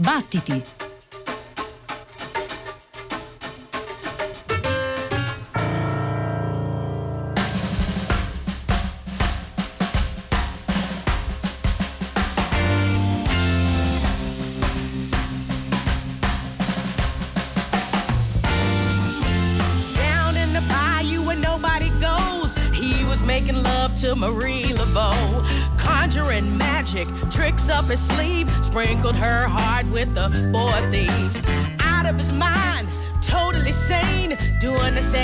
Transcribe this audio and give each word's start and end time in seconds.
Battiti! 0.00 0.80
to 24.00 24.16
Marie 24.16 24.72
Laveau. 24.72 25.78
Conjuring 25.78 26.56
magic, 26.56 27.06
tricks 27.30 27.68
up 27.68 27.84
his 27.84 28.00
sleeve, 28.00 28.48
sprinkled 28.64 29.14
her 29.14 29.46
heart. 29.46 29.59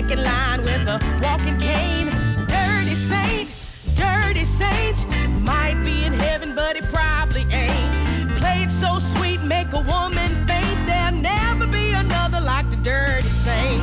Second 0.09 0.24
line 0.24 0.60
with 0.60 0.87
a 0.87 1.20
walking 1.20 1.59
cane. 1.59 2.06
Dirty 2.46 2.95
saint, 2.95 3.51
dirty 3.96 4.45
saint, 4.45 4.98
might 5.42 5.82
be 5.82 6.05
in 6.05 6.12
heaven, 6.12 6.55
but 6.55 6.77
he 6.77 6.82
probably 6.82 7.42
ain't. 7.51 7.96
Played 8.37 8.70
so 8.70 9.01
sweet, 9.01 9.42
make 9.42 9.73
a 9.73 9.80
woman 9.80 10.29
faint. 10.46 10.87
There'll 10.87 11.16
never 11.16 11.66
be 11.66 11.91
another 11.92 12.41
like 12.41 12.70
the 12.70 12.77
dirty 12.77 13.27
saint. 13.27 13.82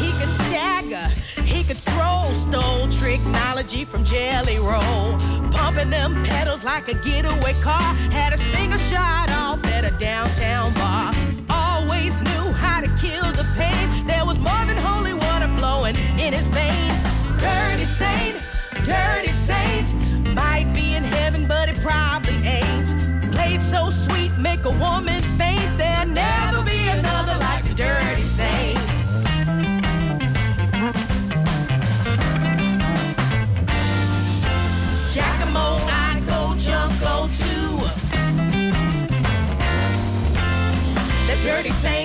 He 0.00 0.10
could 0.18 0.32
stagger, 0.46 1.08
he 1.42 1.64
could 1.64 1.76
stroll, 1.76 2.32
stole 2.32 2.88
technology 2.88 3.84
from 3.84 4.04
Jelly 4.04 4.58
Roll. 4.58 5.18
Pumping 5.50 5.90
them 5.90 6.24
pedals 6.24 6.64
like 6.64 6.88
a 6.88 6.94
getaway 6.94 7.52
car. 7.62 7.94
Downtown 9.98 10.72
bar. 10.74 11.12
Always 11.50 12.20
knew 12.22 12.52
how 12.52 12.80
to 12.80 12.88
kill 13.00 13.30
the 13.32 13.46
pain. 13.56 14.06
There 14.06 14.24
was 14.24 14.38
more 14.38 14.64
than 14.66 14.76
holy 14.76 15.14
water 15.14 15.48
flowing 15.56 15.96
in 16.18 16.32
his 16.32 16.48
veins. 16.48 17.02
Dirty 17.38 17.84
saint, 17.84 18.36
dirty 18.84 19.32
saint. 19.32 19.94
Might 20.34 20.72
be 20.74 20.94
in 20.94 21.04
heaven, 21.04 21.46
but 21.46 21.68
it 21.68 21.76
probably 21.80 22.34
ain't. 22.46 23.32
Played 23.32 23.60
so 23.60 23.90
sweet, 23.90 24.32
make 24.38 24.64
a 24.64 24.70
woman 24.70 25.13
dirty, 41.54 41.70
same. 41.70 42.03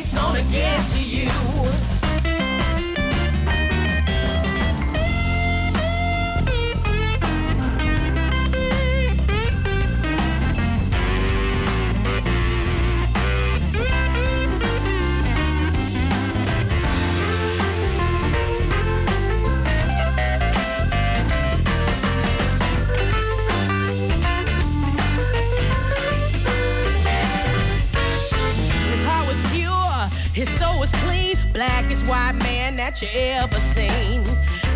That 32.89 33.01
you 33.03 33.09
ever 33.13 33.59
seen. 33.75 34.25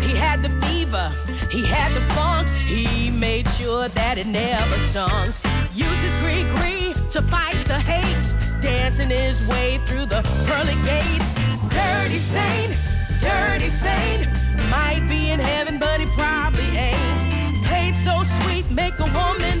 He 0.00 0.14
had 0.14 0.40
the 0.40 0.50
fever, 0.66 1.12
he 1.50 1.64
had 1.64 1.90
the 1.94 2.00
funk, 2.14 2.48
he 2.48 3.10
made 3.10 3.48
sure 3.50 3.88
that 3.88 4.18
it 4.18 4.28
never 4.28 4.76
stung. 4.90 5.32
Used 5.74 6.02
his 6.06 6.16
gree 6.22 6.44
gree 6.54 6.94
to 7.10 7.20
fight 7.22 7.58
the 7.66 7.80
hate, 7.80 8.26
dancing 8.60 9.10
his 9.10 9.44
way 9.48 9.80
through 9.86 10.06
the 10.06 10.22
pearly 10.46 10.78
gates. 10.86 11.30
Dirty 11.74 12.20
saint, 12.20 12.72
dirty 13.20 13.68
saint, 13.68 14.30
might 14.70 15.04
be 15.08 15.30
in 15.30 15.40
heaven, 15.40 15.80
but 15.80 15.98
he 15.98 16.06
probably 16.14 16.70
ain't. 16.76 17.66
Played 17.66 17.96
so 17.96 18.22
sweet, 18.38 18.70
make 18.70 18.96
a 19.00 19.10
woman 19.10 19.53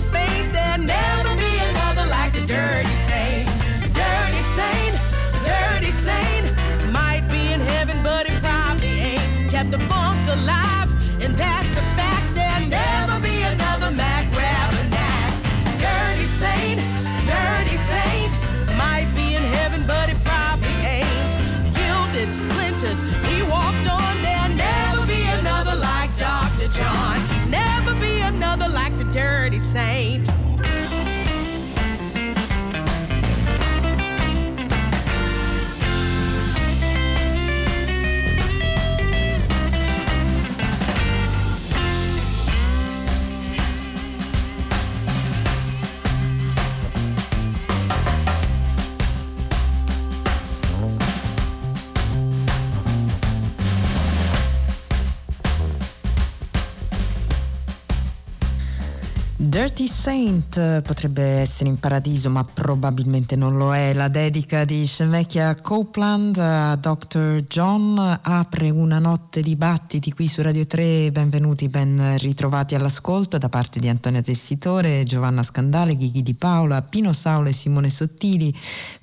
30 59.64 59.86
Saint 59.86 60.56
eh, 60.58 60.82
potrebbe 60.84 61.22
essere 61.22 61.70
in 61.70 61.78
paradiso, 61.80 62.28
ma 62.28 62.44
probabilmente 62.44 63.34
non 63.34 63.56
lo 63.56 63.74
è. 63.74 63.94
La 63.94 64.08
dedica 64.08 64.66
di 64.66 64.84
Scemecchia 64.84 65.54
Copeland 65.54 66.36
a 66.36 66.76
Dr. 66.76 67.46
John 67.48 68.20
apre 68.20 68.68
una 68.68 68.98
notte 68.98 69.40
di 69.40 69.56
battiti 69.56 70.12
qui 70.12 70.28
su 70.28 70.42
Radio 70.42 70.66
3. 70.66 71.10
Benvenuti, 71.12 71.70
ben 71.70 72.18
ritrovati 72.18 72.74
all'ascolto 72.74 73.38
da 73.38 73.48
parte 73.48 73.80
di 73.80 73.88
Antonia 73.88 74.20
Tessitore, 74.20 75.04
Giovanna 75.04 75.42
Scandale, 75.42 75.96
Ghighi 75.96 76.22
Di 76.22 76.34
Paola, 76.34 76.82
Pino 76.82 77.14
Saulo 77.14 77.48
e 77.48 77.54
Simone 77.54 77.88
Sottili 77.88 78.54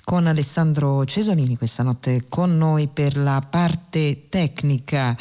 con 0.04 0.26
Alessandro 0.26 1.04
Cesolini 1.04 1.56
questa 1.56 1.82
notte 1.82 2.24
con 2.28 2.56
noi 2.56 2.88
per 2.88 3.16
la 3.16 3.44
parte 3.48 4.26
tecnica. 4.28 5.16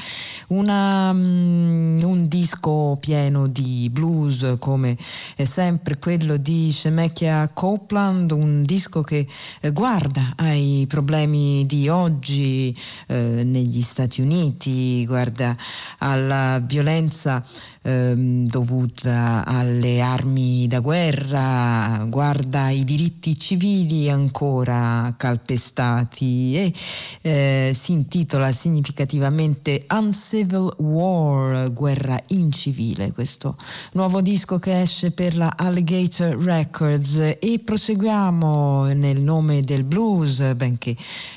Una, 0.50 1.10
um, 1.12 2.00
un 2.04 2.28
disco 2.28 2.98
pieno 3.00 3.48
di 3.48 3.90
blues 3.92 4.58
come 4.60 4.98
è 5.36 5.46
sempre 5.46 5.98
quello 5.98 6.38
di 6.38 6.72
Shemekya 6.72 7.52
Copeland, 7.54 8.32
un 8.32 8.64
disco 8.64 9.02
che 9.02 9.28
eh, 9.62 9.72
guarda 9.72 10.34
ai 10.38 10.86
problemi 10.88 11.66
di 11.66 11.90
oggi 11.90 12.76
eh, 13.08 13.44
negli 13.44 13.82
Stati 13.82 14.22
Uniti, 14.22 15.06
guarda 15.06 15.56
alla 16.00 16.60
violenza 16.64 17.44
ehm, 17.82 18.48
dovuta 18.48 19.44
alle 19.46 20.02
armi 20.02 20.68
da 20.68 20.80
guerra, 20.80 22.06
guarda 22.08 22.70
i 22.70 22.84
diritti 22.84 23.38
civili 23.38 24.10
ancora 24.10 25.14
calpestati 25.18 26.56
e 26.56 26.74
eh, 27.22 27.72
si 27.76 27.92
intitola 27.94 28.52
significativamente 28.52 29.86
Uncivil 29.90 30.74
War, 30.78 31.72
guerra 31.74 32.22
incivile, 32.28 33.12
questo 33.12 33.56
nuovo 33.94 34.22
disco 34.22 34.60
che 34.60 34.82
esce 34.82 35.12
per 35.12 35.36
la 35.36 35.54
Alligator 35.56 36.38
Records. 36.38 37.38
E 37.40 37.62
proseguiamo 37.64 38.86
nel 38.94 39.20
nome 39.22 39.62
del 39.62 39.84
blues, 39.84 40.54
benché 40.56 40.96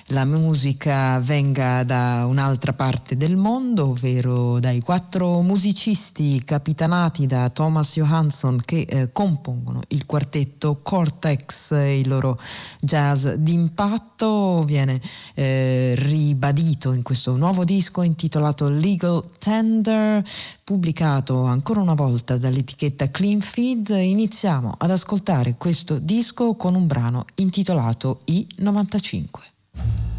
la 0.08 0.24
musica 0.24 1.18
venga 1.20 1.82
da 1.84 2.26
un'altra 2.26 2.72
parte 2.72 3.16
del 3.16 3.36
mondo, 3.36 3.88
ovvero 3.88 4.60
dai 4.60 4.80
quattro 4.80 5.40
musicisti 5.40 6.33
capitanati 6.42 7.26
da 7.26 7.50
Thomas 7.50 7.92
Johansson 7.92 8.60
che 8.64 8.86
eh, 8.88 9.12
compongono 9.12 9.82
il 9.88 10.06
quartetto 10.06 10.80
Cortex, 10.82 11.72
il 11.72 12.08
loro 12.08 12.40
jazz 12.80 13.28
d'impatto 13.28 14.64
viene 14.64 15.00
eh, 15.34 15.94
ribadito 15.96 16.92
in 16.92 17.02
questo 17.02 17.36
nuovo 17.36 17.64
disco 17.64 18.02
intitolato 18.02 18.68
Legal 18.68 19.30
Tender, 19.38 20.24
pubblicato 20.64 21.44
ancora 21.44 21.80
una 21.80 21.94
volta 21.94 22.36
dall'etichetta 22.36 23.10
Clean 23.10 23.40
Feed. 23.40 23.90
Iniziamo 23.90 24.74
ad 24.78 24.90
ascoltare 24.90 25.56
questo 25.56 25.98
disco 25.98 26.54
con 26.54 26.74
un 26.74 26.86
brano 26.86 27.26
intitolato 27.36 28.20
I95. 28.26 30.13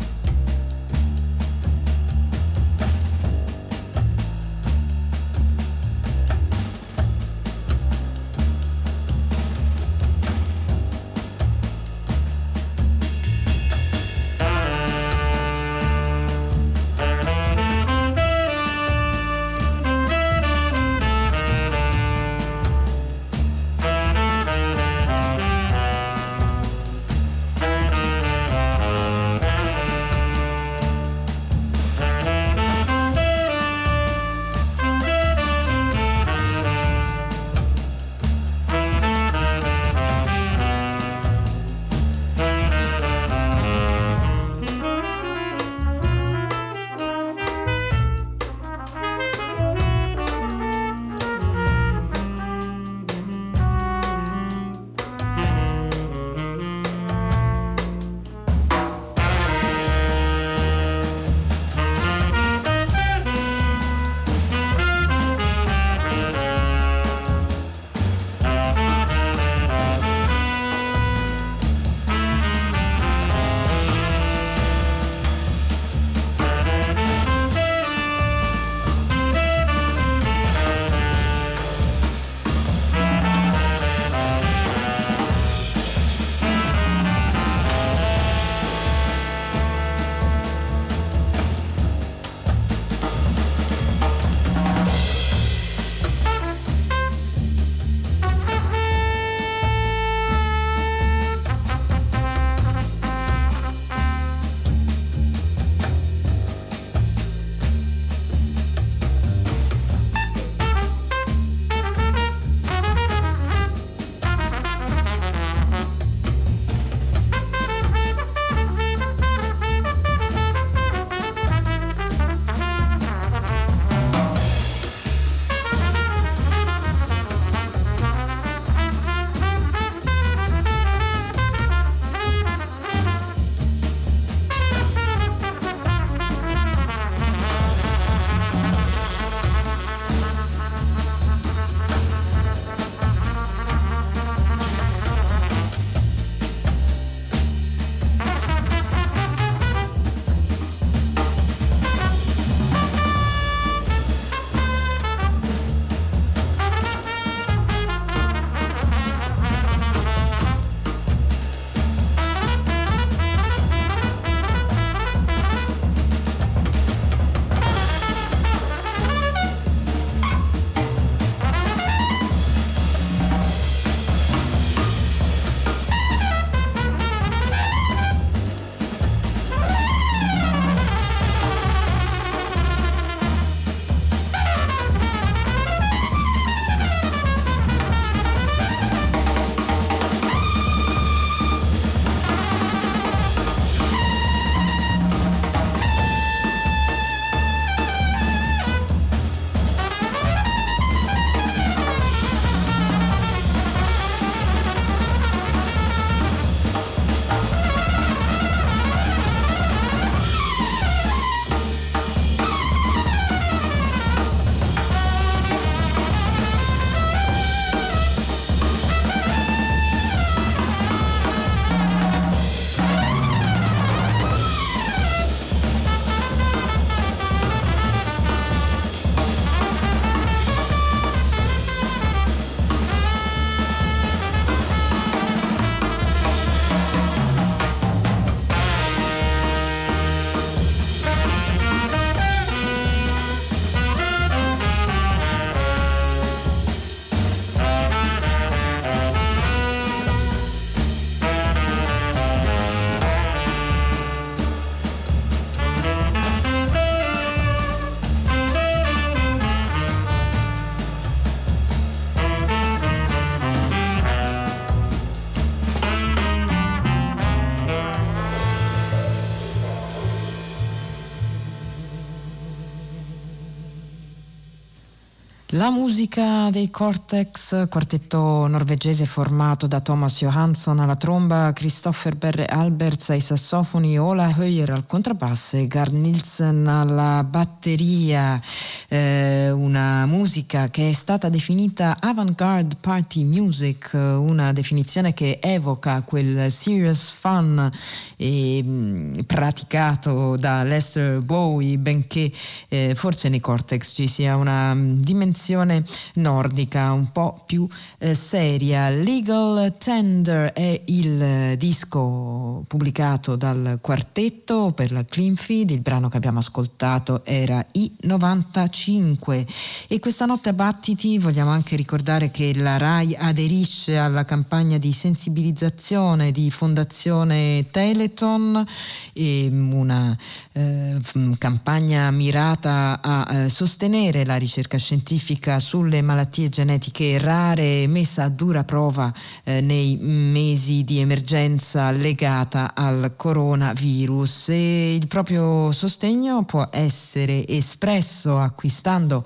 La 275.66 275.72
musica 275.72 276.52
dei 276.52 276.70
Cortex, 276.70 277.68
quartetto 277.70 278.46
norvegese 278.46 279.08
formato 279.08 279.66
da 279.66 279.80
Thomas 279.80 280.20
Johansson 280.20 280.78
alla 280.78 280.96
tromba, 280.96 281.54
Christopher 281.54 282.16
Berre 282.16 282.46
Alberts 282.46 283.10
ai 283.10 283.20
sassofoni, 283.20 283.98
Ola 283.98 284.32
Höyer 284.38 284.70
al 284.70 284.86
contrabbasso 284.86 285.58
e 285.58 285.66
Gard 285.66 285.94
Nielsen 285.94 286.68
alla 286.68 287.24
batteria. 287.24 288.40
Eh, 288.88 289.50
una 289.50 290.06
musica 290.06 290.70
che 290.70 290.92
è 290.92 290.94
stata 290.94 291.30
definita 291.30 291.98
avant-garde 292.00 292.76
party 292.80 293.24
music, 293.24 293.90
una 293.94 294.54
definizione 294.54 295.16
che 295.16 295.40
evoca 295.42 296.04
quel 296.06 296.52
serious 296.52 297.10
fun 297.10 297.72
e, 298.18 298.62
mm, 298.64 299.20
praticato 299.22 300.36
da 300.38 300.62
Lester 300.62 301.22
Bowie, 301.22 301.80
benché 301.80 302.32
eh, 302.68 302.94
forse 302.94 303.30
nei 303.30 303.40
Cortex 303.40 303.96
ci 303.96 304.08
sia 304.08 304.36
una 304.36 304.72
mm, 304.72 305.02
dimensione 305.02 305.54
tradizione 305.56 305.84
nordica 306.16 306.92
un 306.92 307.12
po' 307.12 307.42
più 307.46 307.68
eh, 308.00 308.14
seria. 308.14 308.90
Legal 308.90 309.74
Tender 309.78 310.52
è 310.54 310.82
il 310.86 311.22
eh, 311.22 311.56
disco 311.58 312.64
pubblicato 312.68 313.36
dal 313.36 313.80
quartetto 313.82 314.74
per 314.76 314.92
la 314.92 315.06
Clean 315.06 315.36
Feed, 315.36 315.70
il 315.70 315.80
brano 315.80 316.10
che 316.10 316.18
abbiamo 316.18 316.40
ascoltato 316.40 317.24
era 317.24 317.66
I95 317.74 319.46
e 319.88 320.00
questa 320.00 320.26
notte 320.26 320.50
a 320.50 320.54
Battiti 320.54 321.18
vogliamo 321.18 321.52
anche 321.52 321.76
ricordare 321.76 322.32
che 322.32 322.54
la 322.56 322.78
RAI 322.78 323.16
aderisce 323.18 323.98
alla 323.98 324.26
campagna 324.26 324.78
di 324.78 324.92
sensibilizzazione 324.92 326.32
di 326.32 326.52
Fondazione 326.52 327.66
Teleton, 327.72 328.66
una 329.14 330.18
eh, 330.52 331.00
campagna 331.38 332.12
mirata 332.12 333.00
a 333.02 333.44
eh, 333.44 333.50
sostenere 333.50 334.26
la 334.26 334.36
ricerca 334.36 334.78
scientifica 334.78 335.45
scientifica 335.46 335.60
sulle 335.60 336.02
malattie 336.02 336.50
genetiche 336.50 337.20
rare 337.20 337.86
messa 337.88 338.24
a 338.24 338.30
dura 338.30 338.64
prova 338.64 339.14
eh, 339.44 339.62
nei 339.62 339.98
mesi 340.02 340.84
di 340.84 341.00
emergenza 341.00 341.92
legata 341.92 342.74
al 342.74 343.14
coronavirus. 343.16 344.50
E 344.50 344.96
il 344.96 345.08
proprio 345.08 345.72
sostegno 345.72 346.44
può 346.46 346.68
essere 346.72 347.48
espresso 347.48 348.40
acquistando 348.40 349.24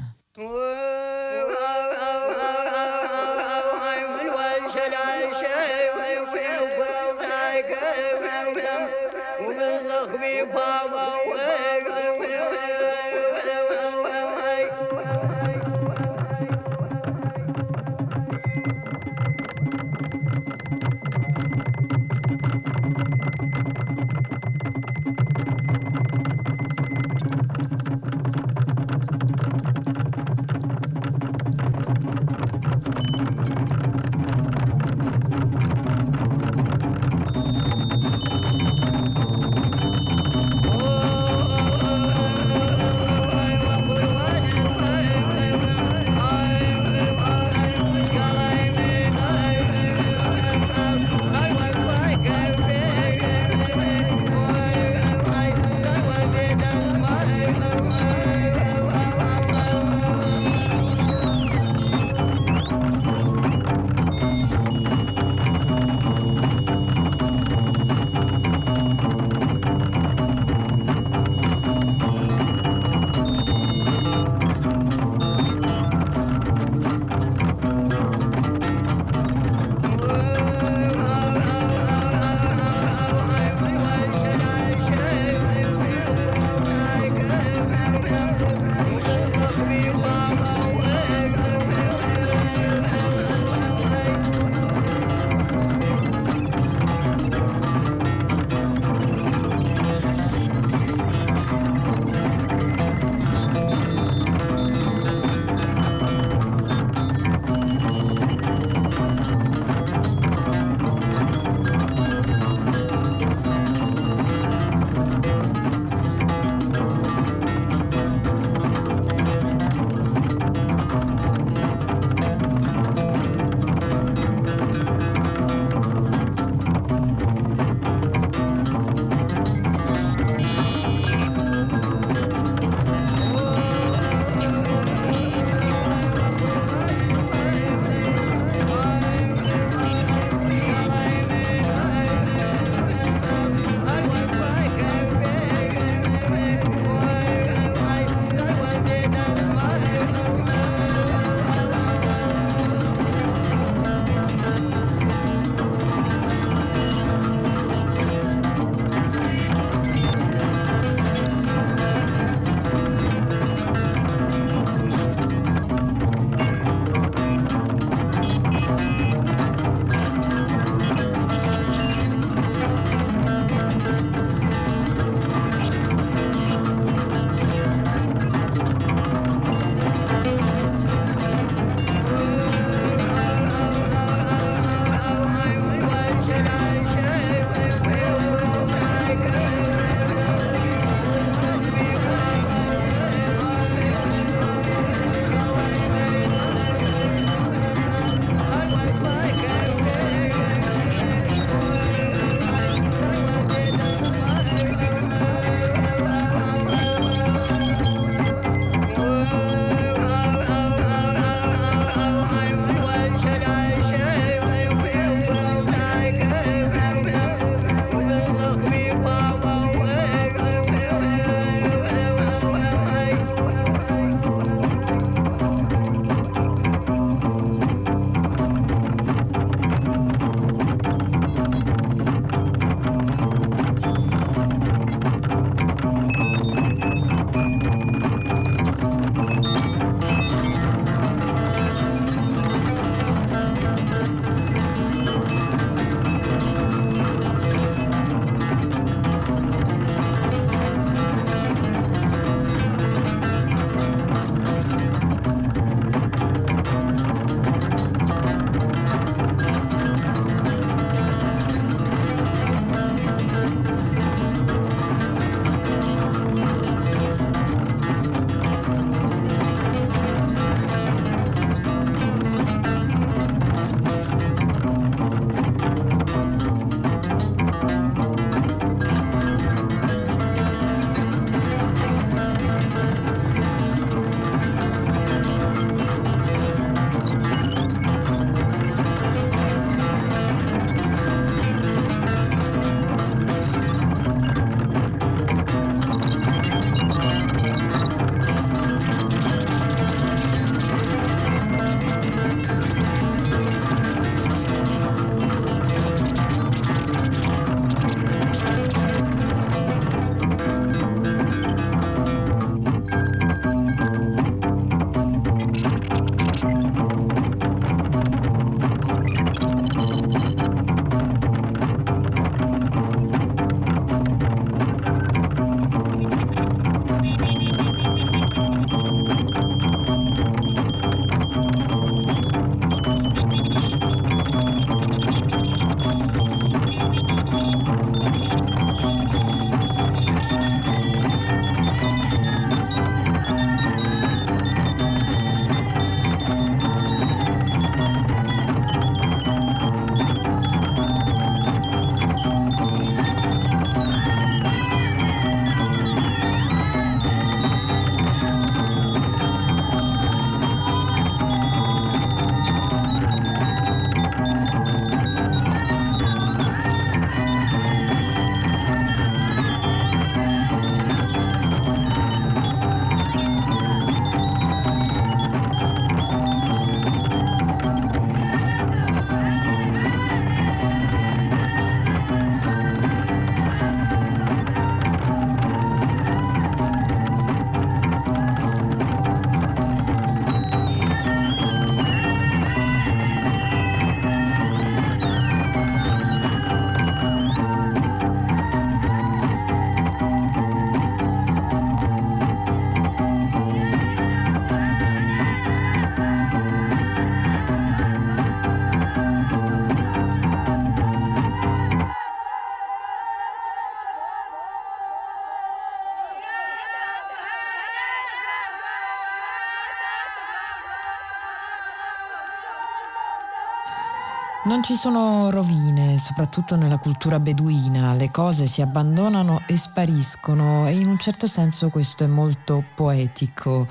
Ci 424.63 424.75
sono 424.75 425.29
rovine, 425.29 425.97
soprattutto 425.97 426.55
nella 426.55 426.77
cultura 426.77 427.19
beduina, 427.19 427.93
le 427.95 428.09
cose 428.11 428.45
si 428.45 428.61
abbandonano 428.61 429.41
e 429.45 429.57
spariscono 429.57 430.67
e 430.67 430.79
in 430.79 430.87
un 430.87 430.97
certo 430.97 431.27
senso 431.27 431.67
questo 431.67 432.05
è 432.05 432.07
molto 432.07 432.63
poetico. 432.73 433.67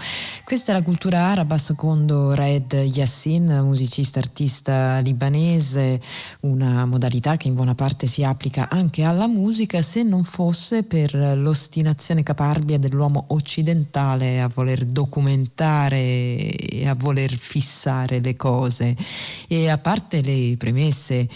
Questa 0.52 0.72
è 0.72 0.74
la 0.74 0.82
cultura 0.82 1.18
araba 1.30 1.56
secondo 1.56 2.34
Red 2.34 2.74
Yassin, 2.74 3.60
musicista 3.62 4.18
artista 4.18 4.98
libanese, 4.98 5.98
una 6.40 6.84
modalità 6.84 7.38
che 7.38 7.48
in 7.48 7.54
buona 7.54 7.74
parte 7.74 8.06
si 8.06 8.22
applica 8.22 8.68
anche 8.68 9.02
alla 9.02 9.26
musica 9.26 9.80
se 9.80 10.02
non 10.02 10.24
fosse 10.24 10.82
per 10.82 11.14
l'ostinazione 11.14 12.22
caparbia 12.22 12.78
dell'uomo 12.78 13.24
occidentale 13.28 14.42
a 14.42 14.50
voler 14.52 14.84
documentare 14.84 16.50
e 16.50 16.86
a 16.86 16.94
voler 16.96 17.30
fissare 17.32 18.20
le 18.20 18.36
cose. 18.36 18.94
E 19.48 19.70
a 19.70 19.78
parte 19.78 20.20
le 20.20 20.56
premesse 20.58 21.30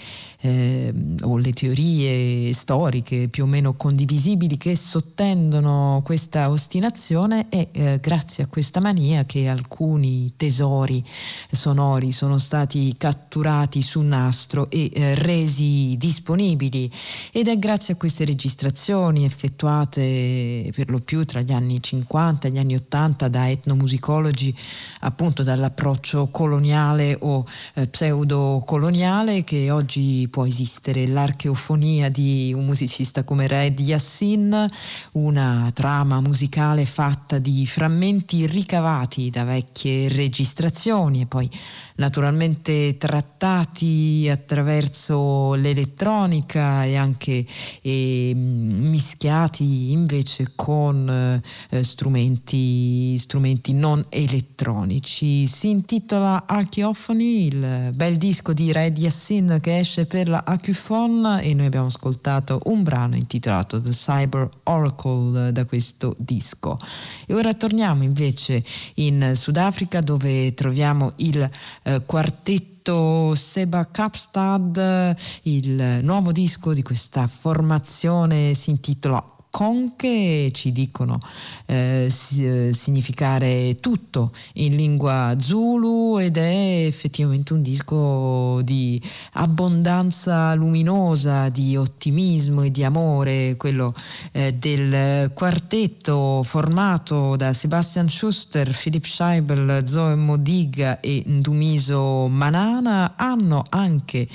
eh, 0.46 0.92
o 1.22 1.36
le 1.36 1.52
teorie 1.52 2.52
storiche 2.54 3.28
più 3.28 3.44
o 3.44 3.46
meno 3.46 3.74
condivisibili 3.74 4.56
che 4.56 4.76
sottendono 4.76 6.00
questa 6.04 6.50
ostinazione 6.50 7.48
è 7.48 7.68
eh, 7.72 7.98
grazie 8.00 8.44
a 8.44 8.46
questa 8.46 8.80
mania 8.80 9.24
che 9.24 9.48
alcuni 9.48 10.34
tesori 10.36 11.04
sonori 11.50 12.12
sono 12.12 12.38
stati 12.38 12.94
catturati 12.96 13.82
su 13.82 14.00
nastro 14.02 14.70
e 14.70 14.90
eh, 14.92 15.14
resi 15.16 15.96
disponibili. 15.98 16.90
Ed 17.32 17.48
è 17.48 17.58
grazie 17.58 17.94
a 17.94 17.96
queste 17.96 18.24
registrazioni 18.24 19.24
effettuate 19.24 20.70
per 20.74 20.90
lo 20.90 21.00
più 21.00 21.24
tra 21.24 21.40
gli 21.40 21.52
anni 21.52 21.82
50 21.82 22.46
e 22.46 22.50
gli 22.52 22.58
anni 22.58 22.76
80 22.76 23.28
da 23.28 23.50
etnomusicologi 23.50 24.56
appunto 25.00 25.42
dall'approccio 25.42 26.28
coloniale 26.30 27.16
o 27.20 27.44
eh, 27.74 27.88
pseudo-coloniale 27.88 29.42
che 29.42 29.70
oggi 29.70 30.28
può 30.36 30.44
esistere 30.44 31.06
l'archeofonia 31.06 32.10
di 32.10 32.52
un 32.54 32.66
musicista 32.66 33.24
come 33.24 33.46
Red 33.46 33.80
Yassin, 33.80 34.68
una 35.12 35.70
trama 35.72 36.20
musicale 36.20 36.84
fatta 36.84 37.38
di 37.38 37.66
frammenti 37.66 38.44
ricavati 38.44 39.30
da 39.30 39.44
vecchie 39.44 40.08
registrazioni 40.08 41.22
e 41.22 41.26
poi 41.26 41.48
naturalmente 41.94 42.98
trattati 42.98 44.28
attraverso 44.30 45.54
l'elettronica 45.54 46.84
e 46.84 46.96
anche 46.96 47.46
e, 47.80 48.32
mischiati 48.34 49.92
invece 49.92 50.52
con 50.54 51.40
eh, 51.70 51.82
strumenti, 51.82 53.16
strumenti 53.16 53.72
non 53.72 54.04
elettronici. 54.10 55.46
Si 55.46 55.70
intitola 55.70 56.44
Archeophony, 56.46 57.46
il 57.46 57.92
bel 57.94 58.18
disco 58.18 58.52
di 58.52 58.70
Red 58.70 58.98
Yassin 58.98 59.60
che 59.62 59.78
esce 59.78 60.04
per 60.04 60.15
la 60.24 60.42
Acufon 60.46 61.40
e 61.42 61.54
noi 61.54 61.66
abbiamo 61.66 61.86
ascoltato 61.86 62.60
un 62.64 62.82
brano 62.82 63.16
intitolato 63.16 63.80
The 63.80 63.90
Cyber 63.90 64.48
Oracle 64.64 65.52
da 65.52 65.64
questo 65.64 66.14
disco. 66.18 66.78
E 67.26 67.34
ora 67.34 67.54
torniamo 67.54 68.02
invece 68.02 68.64
in 68.94 69.32
Sudafrica 69.34 70.00
dove 70.00 70.54
troviamo 70.54 71.12
il 71.16 71.48
eh, 71.82 72.02
quartetto 72.04 73.34
Seba 73.34 73.86
Kapstad, 73.90 75.16
il 75.42 76.00
nuovo 76.02 76.32
disco 76.32 76.72
di 76.72 76.82
questa 76.82 77.26
formazione 77.26 78.54
si 78.54 78.70
intitola 78.70 79.35
conche 79.56 80.50
ci 80.52 80.70
dicono 80.70 81.18
eh, 81.64 82.12
eh, 82.40 82.70
significare 82.74 83.78
tutto 83.80 84.32
in 84.56 84.76
lingua 84.76 85.34
zulu 85.38 86.18
ed 86.18 86.36
è 86.36 86.84
effettivamente 86.84 87.54
un 87.54 87.62
disco 87.62 88.60
di 88.62 89.00
abbondanza 89.32 90.52
luminosa, 90.52 91.48
di 91.48 91.74
ottimismo 91.74 92.64
e 92.64 92.70
di 92.70 92.84
amore, 92.84 93.56
quello 93.56 93.94
eh, 94.32 94.52
del 94.52 95.32
quartetto 95.32 96.42
formato 96.42 97.36
da 97.36 97.54
Sebastian 97.54 98.10
Schuster, 98.10 98.76
Philip 98.78 99.06
Scheibel, 99.06 99.88
Zoe 99.88 100.16
Modiga 100.16 101.00
e 101.00 101.22
Ndumiso 101.24 102.28
Manana. 102.28 103.14
Hanno 103.16 103.64
anche 103.70 104.28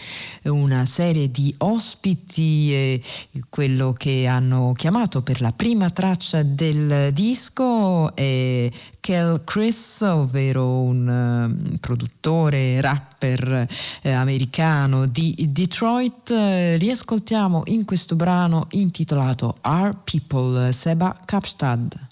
una 0.46 0.88
serie 0.88 1.30
di 1.30 1.54
ospiti, 1.60 2.74
eh, 2.74 3.02
quello 3.50 3.94
che 3.94 4.26
hanno 4.26 4.74
chiamato 4.76 5.11
chiamato 5.12 5.21
per 5.21 5.41
la 5.41 5.52
prima 5.52 5.89
traccia 5.89 6.41
del 6.41 7.12
disco 7.12 8.15
è 8.15 8.69
Kel 9.02 9.41
Chris, 9.43 10.00
ovvero 10.02 10.82
un 10.82 11.67
uh, 11.74 11.78
produttore, 11.80 12.80
rapper 12.80 13.67
eh, 14.02 14.12
americano 14.12 15.06
di 15.06 15.36
Detroit. 15.50 16.32
Eh, 16.32 16.78
riascoltiamo 16.78 17.63
in 17.65 17.84
questo 17.84 18.15
brano 18.15 18.67
intitolato 18.71 19.58
Our 19.63 19.97
People, 20.04 20.71
Seba 20.71 21.17
Kapstad. 21.26 22.10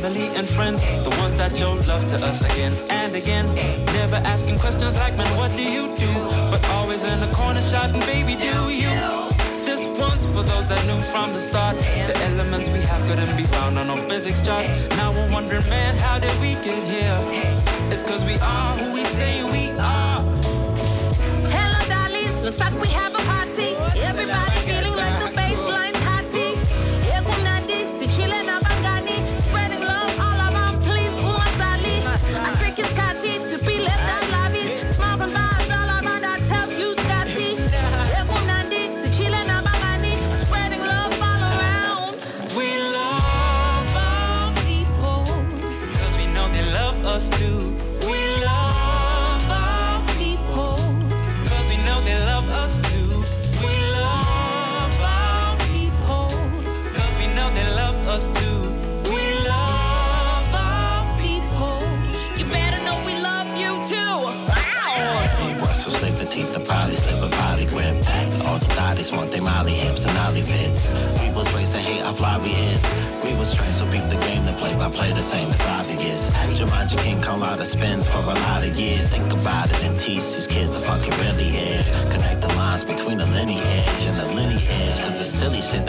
Family 0.00 0.28
and 0.34 0.48
friends, 0.48 0.80
the 1.04 1.10
ones 1.20 1.36
that 1.36 1.54
show 1.54 1.72
love 1.86 2.06
to 2.08 2.14
us 2.26 2.40
again 2.40 2.72
and 2.88 3.14
again. 3.14 3.46
Never 3.92 4.16
asking 4.16 4.58
questions 4.58 4.96
like, 4.96 5.14
man, 5.16 5.30
what 5.36 5.54
do 5.56 5.62
you 5.62 5.94
do? 5.96 6.12
But 6.50 6.64
always 6.70 7.02
in 7.04 7.20
the 7.20 7.30
corner 7.34 7.60
shouting, 7.60 8.00
baby, 8.00 8.34
do 8.34 8.70
you? 8.70 8.92
This 9.68 9.84
one's 9.98 10.24
for 10.26 10.42
those 10.42 10.66
that 10.68 10.82
knew 10.86 11.00
from 11.12 11.32
the 11.32 11.38
start. 11.38 11.76
The 11.76 12.16
elements 12.28 12.70
we 12.70 12.80
have 12.80 13.02
couldn't 13.06 13.36
be 13.36 13.44
found 13.44 13.78
on 13.78 13.88
no 13.88 13.96
physics 14.08 14.40
chart. 14.40 14.66
Now 14.96 15.12
we're 15.12 15.32
wondering, 15.32 15.68
man, 15.68 15.94
how 15.96 16.18
did 16.18 16.34
we 16.40 16.54
get 16.64 16.82
here? 16.84 17.20
It's 17.92 18.02
cause 18.02 18.24
we 18.24 18.36
are 18.40 18.76
who 18.76 18.94
we 18.94 19.02
say 19.04 19.42
we 19.44 19.70
are. 19.78 20.22
Hello, 21.54 21.80
dollies. 21.92 22.40
Looks 22.42 22.60
like 22.60 22.74
we 22.80 22.88
have 22.88 23.14
a 23.14 23.22
party. 23.32 23.76
Everybody 24.00 24.49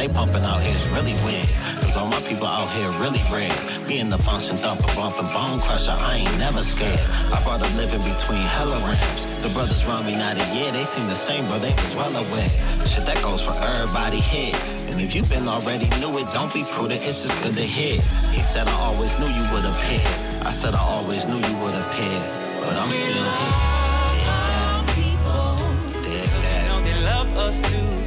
they 0.01 0.07
pumping 0.07 0.43
out 0.43 0.59
here 0.61 0.71
is 0.71 0.87
really 0.89 1.13
weird. 1.23 1.80
Cause 1.91 2.03
all 2.03 2.07
my 2.07 2.21
people 2.21 2.47
out 2.47 2.71
here 2.71 2.89
really 3.03 3.19
rare. 3.27 3.51
Me 3.85 3.99
and 3.99 4.09
the 4.09 4.17
function 4.17 4.55
thumper 4.55 4.87
bumping 4.95 5.27
bone 5.35 5.59
crusher, 5.59 5.91
I 5.91 6.23
ain't 6.23 6.37
never 6.39 6.61
scared. 6.63 7.01
I 7.35 7.43
brought 7.43 7.59
a 7.59 7.67
living 7.75 7.99
between 7.99 8.39
hella 8.55 8.79
ramps. 8.87 9.25
The 9.43 9.49
brothers 9.49 9.83
run 9.83 10.05
me 10.05 10.15
not 10.15 10.37
a 10.39 10.55
year, 10.55 10.71
they 10.71 10.85
seem 10.85 11.05
the 11.07 11.19
same, 11.19 11.45
but 11.47 11.59
they 11.59 11.73
was 11.73 11.93
well 11.93 12.15
aware. 12.15 12.47
Shit 12.87 13.05
that 13.07 13.21
goes 13.21 13.41
for 13.41 13.51
everybody 13.51 14.21
here. 14.21 14.55
And 14.87 15.01
if 15.01 15.13
you've 15.13 15.27
been 15.27 15.49
already 15.49 15.89
knew 15.99 16.17
it, 16.17 16.31
don't 16.31 16.53
be 16.53 16.63
prudent, 16.63 17.05
it's 17.05 17.23
just 17.23 17.35
good 17.43 17.55
to 17.55 17.67
hear. 17.67 17.99
He 18.31 18.39
said 18.39 18.69
I 18.69 18.77
always 18.87 19.19
knew 19.19 19.27
you 19.27 19.43
would 19.51 19.65
appear. 19.65 19.99
I 20.47 20.51
said 20.51 20.73
I 20.73 20.79
always 20.79 21.27
knew 21.27 21.43
you 21.43 21.55
would 21.59 21.75
appear. 21.75 22.19
But 22.63 22.79
I'm 22.79 22.87
still 22.87 23.27
here. 23.35 23.59
Dig 24.95 25.19
that. 25.27 25.51
Dig 26.07 26.29
that. 26.39 26.67
know 26.67 26.79
they 26.87 26.95
love 27.03 27.35
us 27.35 27.61
too. 27.61 28.00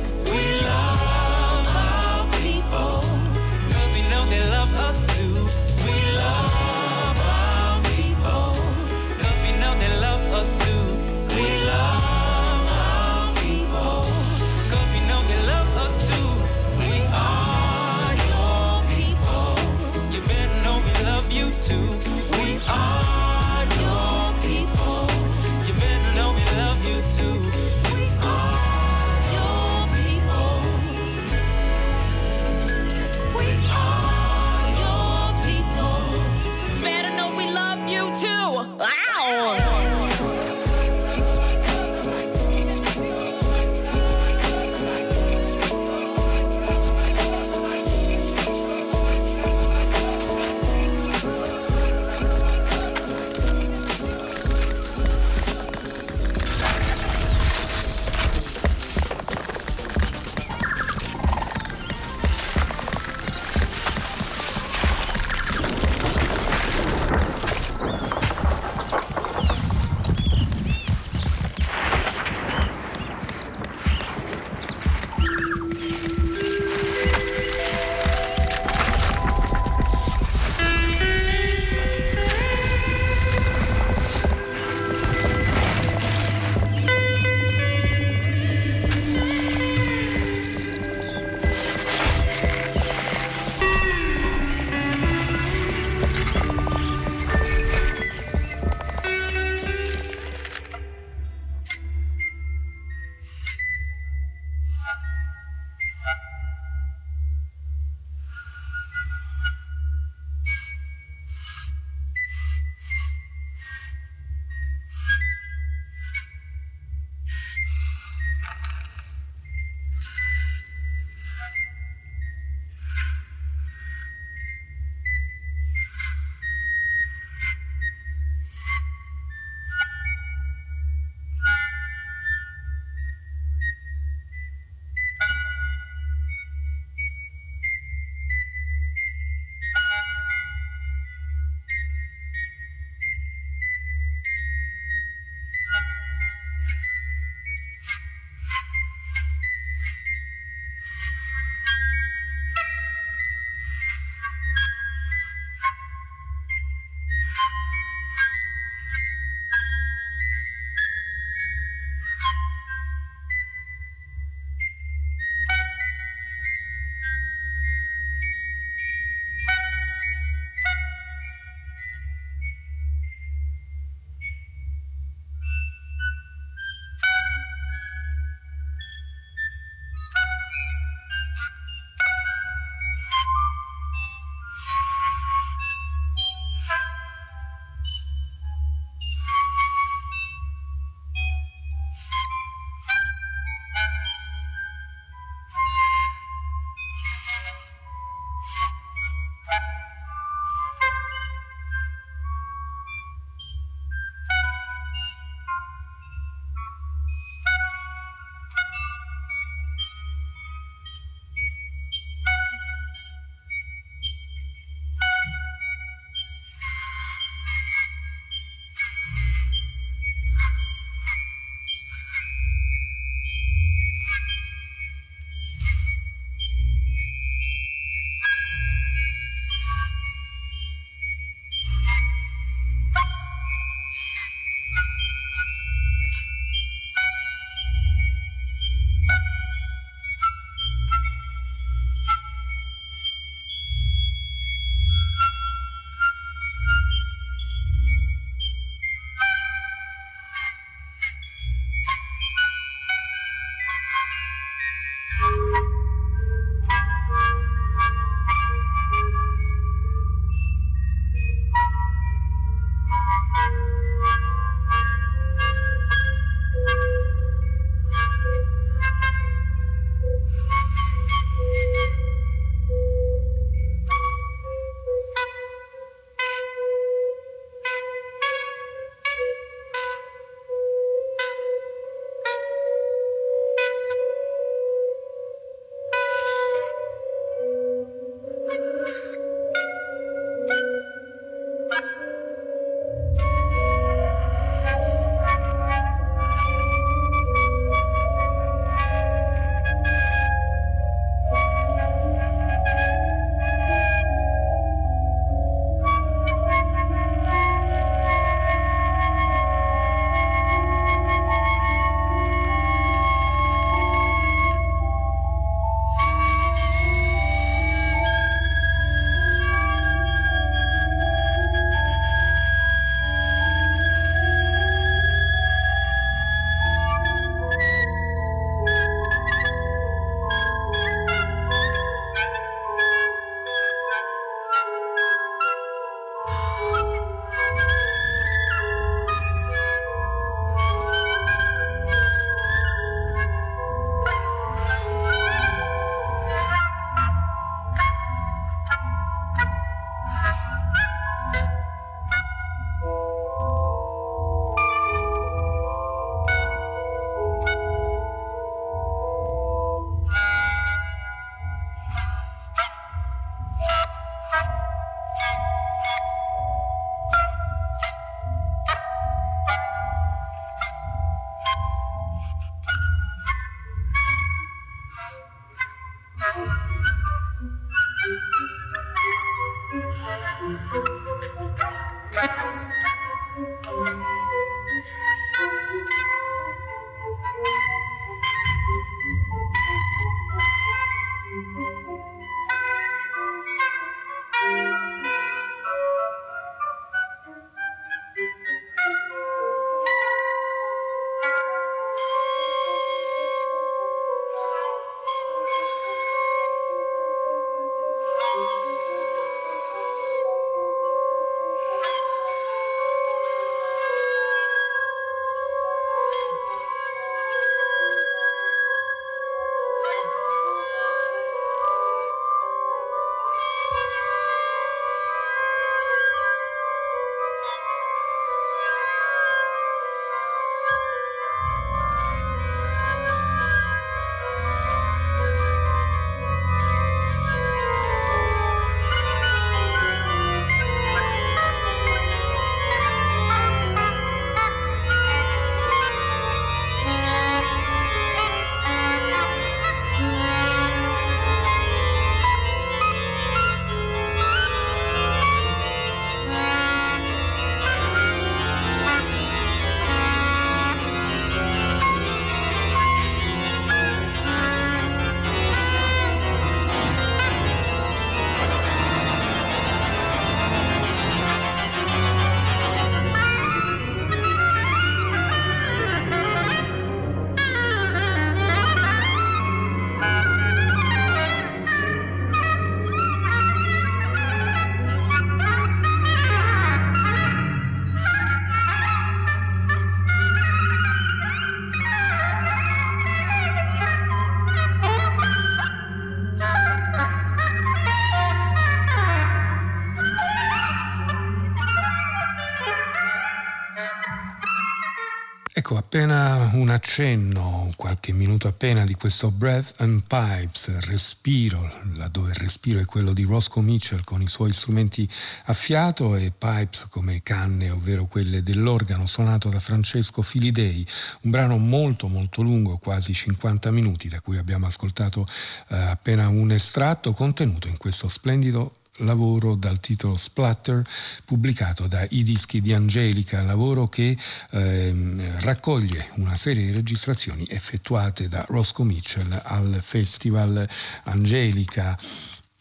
Appena 505.94 506.50
un 506.54 506.70
accenno, 506.70 507.70
qualche 507.76 508.11
minuto 508.11 508.48
appena 508.48 508.85
di 508.85 508.94
questo 508.94 509.30
Breath 509.30 509.74
and 509.76 510.02
Pipes, 510.09 510.80
respiro, 510.87 511.72
laddove 511.94 512.30
il 512.30 512.35
respiro 512.35 512.80
è 512.80 512.85
quello 512.85 513.12
di 513.12 513.22
Roscoe 513.22 513.62
Mitchell 513.62 514.02
con 514.02 514.20
i 514.20 514.26
suoi 514.26 514.52
strumenti 514.52 515.09
a 515.44 515.52
fiato 515.52 516.16
e 516.16 516.33
pipes 516.37 516.88
come 516.90 517.22
canne, 517.22 517.70
ovvero 517.70 518.07
quelle 518.07 518.42
dell'organo 518.42 519.07
suonato 519.07 519.50
da 519.50 519.61
Francesco 519.61 520.22
Filidei, 520.22 520.85
un 521.20 521.30
brano 521.30 521.59
molto 521.59 522.09
molto 522.09 522.42
lungo, 522.42 522.76
quasi 522.78 523.14
50 523.14 523.70
minuti, 523.70 524.09
da 524.09 524.20
cui 524.20 524.37
abbiamo 524.37 524.66
ascoltato 524.66 525.24
eh, 525.68 525.76
appena 525.76 526.26
un 526.26 526.50
estratto 526.50 527.12
contenuto 527.12 527.68
in 527.68 527.76
questo 527.76 528.09
splendido 528.09 528.72
lavoro 528.98 529.54
dal 529.54 529.80
titolo 529.80 530.16
Splatter 530.16 530.85
pubblicato 531.24 531.87
da 531.87 532.07
I 532.11 532.22
Dischi 532.22 532.61
di 532.61 532.72
Angelica, 532.72 533.42
lavoro 533.42 533.88
che 533.88 534.16
ehm, 534.50 535.40
raccoglie 535.40 536.11
una 536.14 536.37
serie 536.37 536.66
di 536.66 536.72
registrazioni 536.72 537.46
effettuate 537.48 538.28
da 538.28 538.44
Roscoe 538.48 538.85
Mitchell 538.85 539.40
al 539.44 539.78
Festival 539.80 540.68
Angelica 541.04 541.96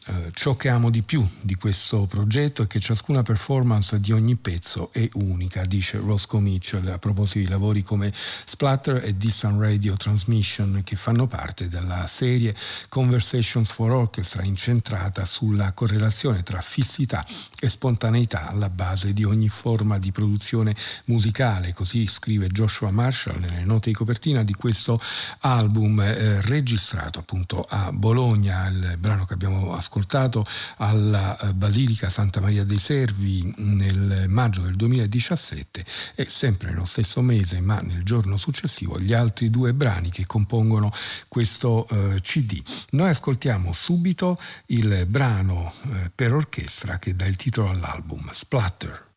eh, 0.05 0.31
ciò 0.33 0.57
che 0.57 0.67
amo 0.67 0.89
di 0.89 1.01
più 1.01 1.25
di 1.41 1.55
questo 1.55 2.05
progetto 2.07 2.63
è 2.63 2.67
che 2.67 2.81
ciascuna 2.81 3.21
performance 3.21 4.01
di 4.01 4.11
ogni 4.11 4.35
pezzo 4.35 4.91
è 4.91 5.07
unica, 5.13 5.63
dice 5.63 5.97
Roscoe 5.97 6.41
Mitchell 6.41 6.85
a 6.89 6.97
proposito 6.97 7.39
di 7.39 7.47
lavori 7.47 7.83
come 7.83 8.11
Splatter 8.13 9.05
e 9.05 9.15
Distant 9.15 9.61
Radio 9.61 9.95
Transmission 9.95 10.81
che 10.83 10.97
fanno 10.97 11.25
parte 11.27 11.69
della 11.69 12.05
serie 12.07 12.53
Conversations 12.89 13.71
for 13.71 13.91
Orchestra 13.91 14.43
incentrata 14.43 15.23
sulla 15.23 15.71
correlazione 15.71 16.43
tra 16.43 16.59
fissità 16.59 17.25
e 17.57 17.69
spontaneità 17.69 18.49
alla 18.49 18.69
base 18.69 19.13
di 19.13 19.23
ogni 19.23 19.47
forma 19.47 19.99
di 19.99 20.11
produzione 20.11 20.75
musicale, 21.05 21.73
così 21.73 22.07
scrive 22.07 22.49
Joshua 22.49 22.91
Marshall 22.91 23.39
nelle 23.39 23.63
note 23.63 23.89
di 23.89 23.95
copertina 23.95 24.43
di 24.43 24.53
questo 24.53 24.99
album 25.39 26.01
eh, 26.01 26.41
registrato 26.41 27.19
appunto 27.19 27.65
a 27.65 27.93
Bologna, 27.93 28.67
il 28.67 28.97
brano 28.99 29.23
che 29.23 29.33
abbiamo 29.33 29.73
ascoltato 29.73 29.91
ascoltato 29.93 30.43
alla 30.77 31.37
eh, 31.37 31.53
Basilica 31.53 32.09
Santa 32.09 32.41
Maria 32.41 32.63
dei 32.63 32.79
Servi 32.79 33.53
nel 33.57 34.25
maggio 34.27 34.61
del 34.61 34.75
2017 34.75 35.85
e 36.15 36.25
sempre 36.27 36.71
nello 36.71 36.85
stesso 36.85 37.21
mese 37.21 37.59
ma 37.59 37.79
nel 37.79 38.03
giorno 38.03 38.37
successivo 38.37 38.99
gli 38.99 39.13
altri 39.13 39.51
due 39.51 39.73
brani 39.73 40.09
che 40.09 40.25
compongono 40.25 40.91
questo 41.27 41.87
eh, 41.89 42.21
CD. 42.21 42.59
Noi 42.91 43.09
ascoltiamo 43.09 43.71
subito 43.71 44.39
il 44.67 45.05
brano 45.05 45.71
eh, 45.83 46.11
per 46.13 46.33
orchestra 46.33 46.97
che 46.97 47.15
dà 47.15 47.25
il 47.25 47.35
titolo 47.35 47.69
all'album, 47.69 48.31
Splatter. 48.31 49.11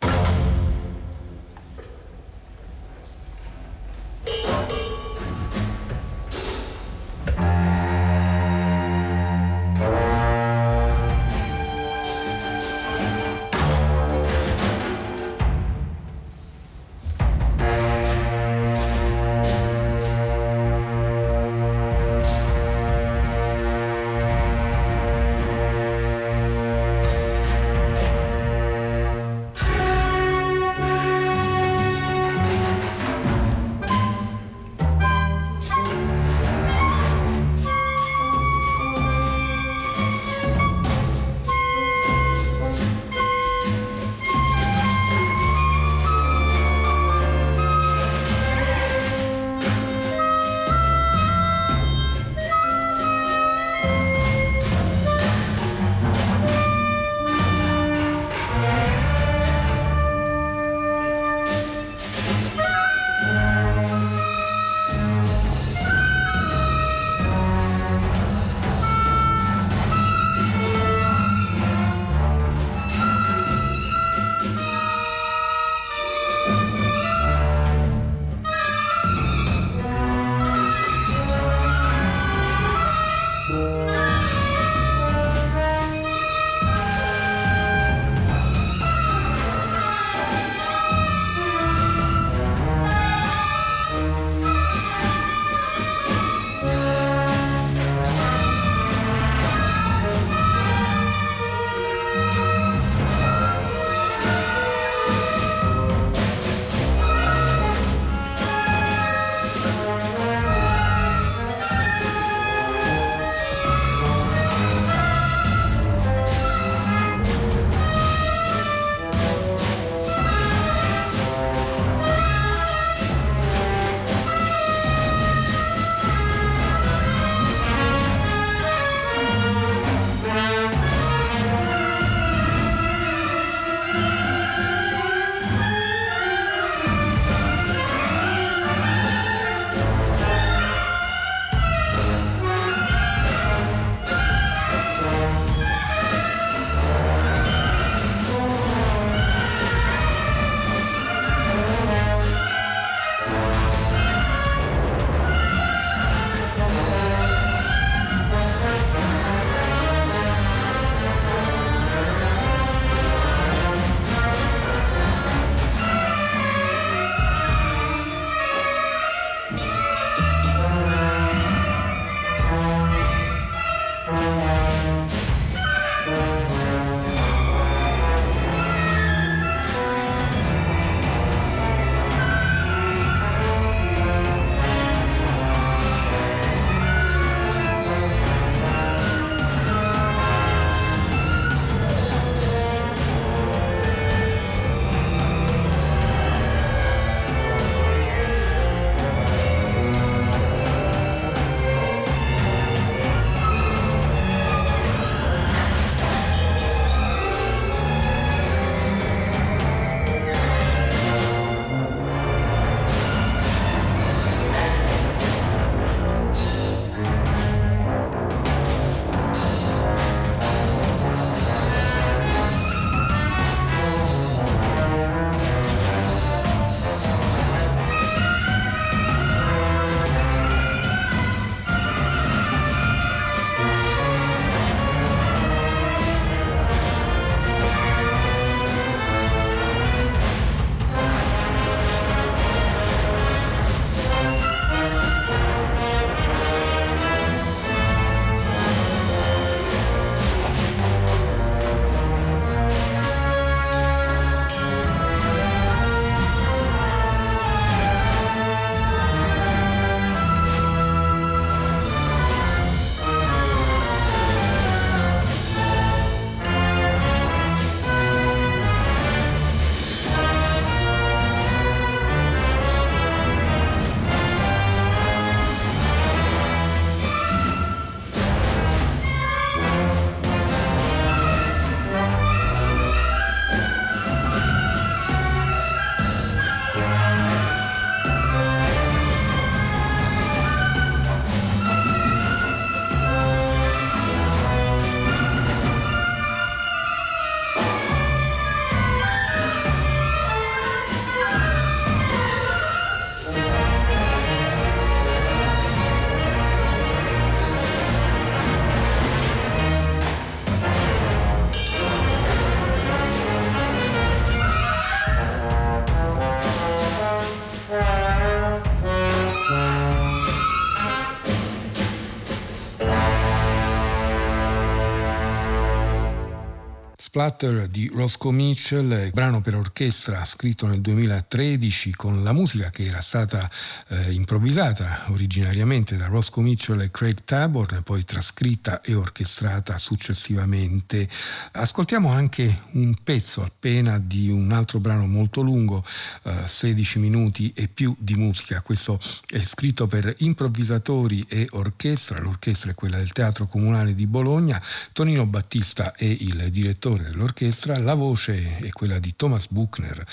Splatter 327.17 327.67
di 327.69 327.91
Roscoe 327.95 328.31
Mitchell, 328.31 329.11
brano 329.11 329.41
per 329.41 329.55
orchestra 329.55 330.23
scritto 330.27 330.67
nel 330.67 330.83
2013 330.83 331.93
con 331.93 332.23
la 332.23 332.35
musica 332.35 332.69
che 332.69 332.85
era 332.85 333.01
stata 333.01 333.51
eh, 333.89 334.13
improvvisata 334.13 335.05
originariamente 335.07 335.97
da 335.97 336.09
Roscoe 336.09 336.45
Mitchell 336.45 336.79
e 336.83 336.91
Craig 336.91 337.21
Taborn, 337.25 337.83
poi 337.85 338.05
trascritta 338.05 338.83
e 338.83 338.93
orchestrata 338.93 339.79
successivamente. 339.79 341.09
Ascoltiamo 341.53 342.11
anche 342.11 342.55
un 342.73 342.95
pezzo 343.03 343.43
appena 343.43 343.99
di 343.99 344.29
un 344.29 344.53
altro 344.53 344.79
brano 344.79 345.07
molto 345.07 345.41
lungo, 345.41 345.83
eh, 346.25 346.47
16 346.47 346.99
minuti 346.99 347.51
e 347.57 347.69
più 347.69 347.97
di 347.99 348.15
musica. 348.15 348.61
Questo 348.61 349.01
è 349.27 349.41
scritto 349.41 349.87
per 349.87 350.15
improvvisatori 350.19 351.25
e 351.27 351.47
orchestra, 351.53 352.21
l'orchestra 352.21 352.73
è 352.73 352.75
quella 352.75 352.99
del 352.99 353.13
Teatro 353.13 353.47
Comunale 353.47 353.95
di 353.95 354.07
Bologna, 354.07 354.63
Tonino 354.93 355.25
Battista 355.25 355.95
è 355.95 356.05
il 356.05 356.51
direttore 356.51 357.05
dell'orchestra, 357.09 357.79
la 357.79 357.95
voce 357.95 358.59
è 358.59 358.71
quella 358.71 358.99
di 358.99 359.15
Thomas 359.17 359.49
Buchner, 359.49 360.05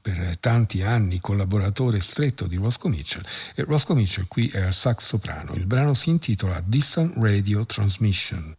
per 0.00 0.36
tanti 0.38 0.82
anni 0.82 1.20
collaboratore 1.20 2.00
stretto 2.00 2.46
di 2.46 2.56
Roscoe 2.56 2.90
Mitchell 2.90 3.24
e 3.54 3.62
Roscoe 3.62 3.96
Mitchell 3.96 4.26
qui 4.28 4.48
è 4.48 4.60
al 4.60 4.74
sax 4.74 5.06
soprano. 5.06 5.54
Il 5.54 5.66
brano 5.66 5.94
si 5.94 6.10
intitola 6.10 6.62
Distant 6.64 7.16
Radio 7.16 7.64
Transmission. 7.66 8.56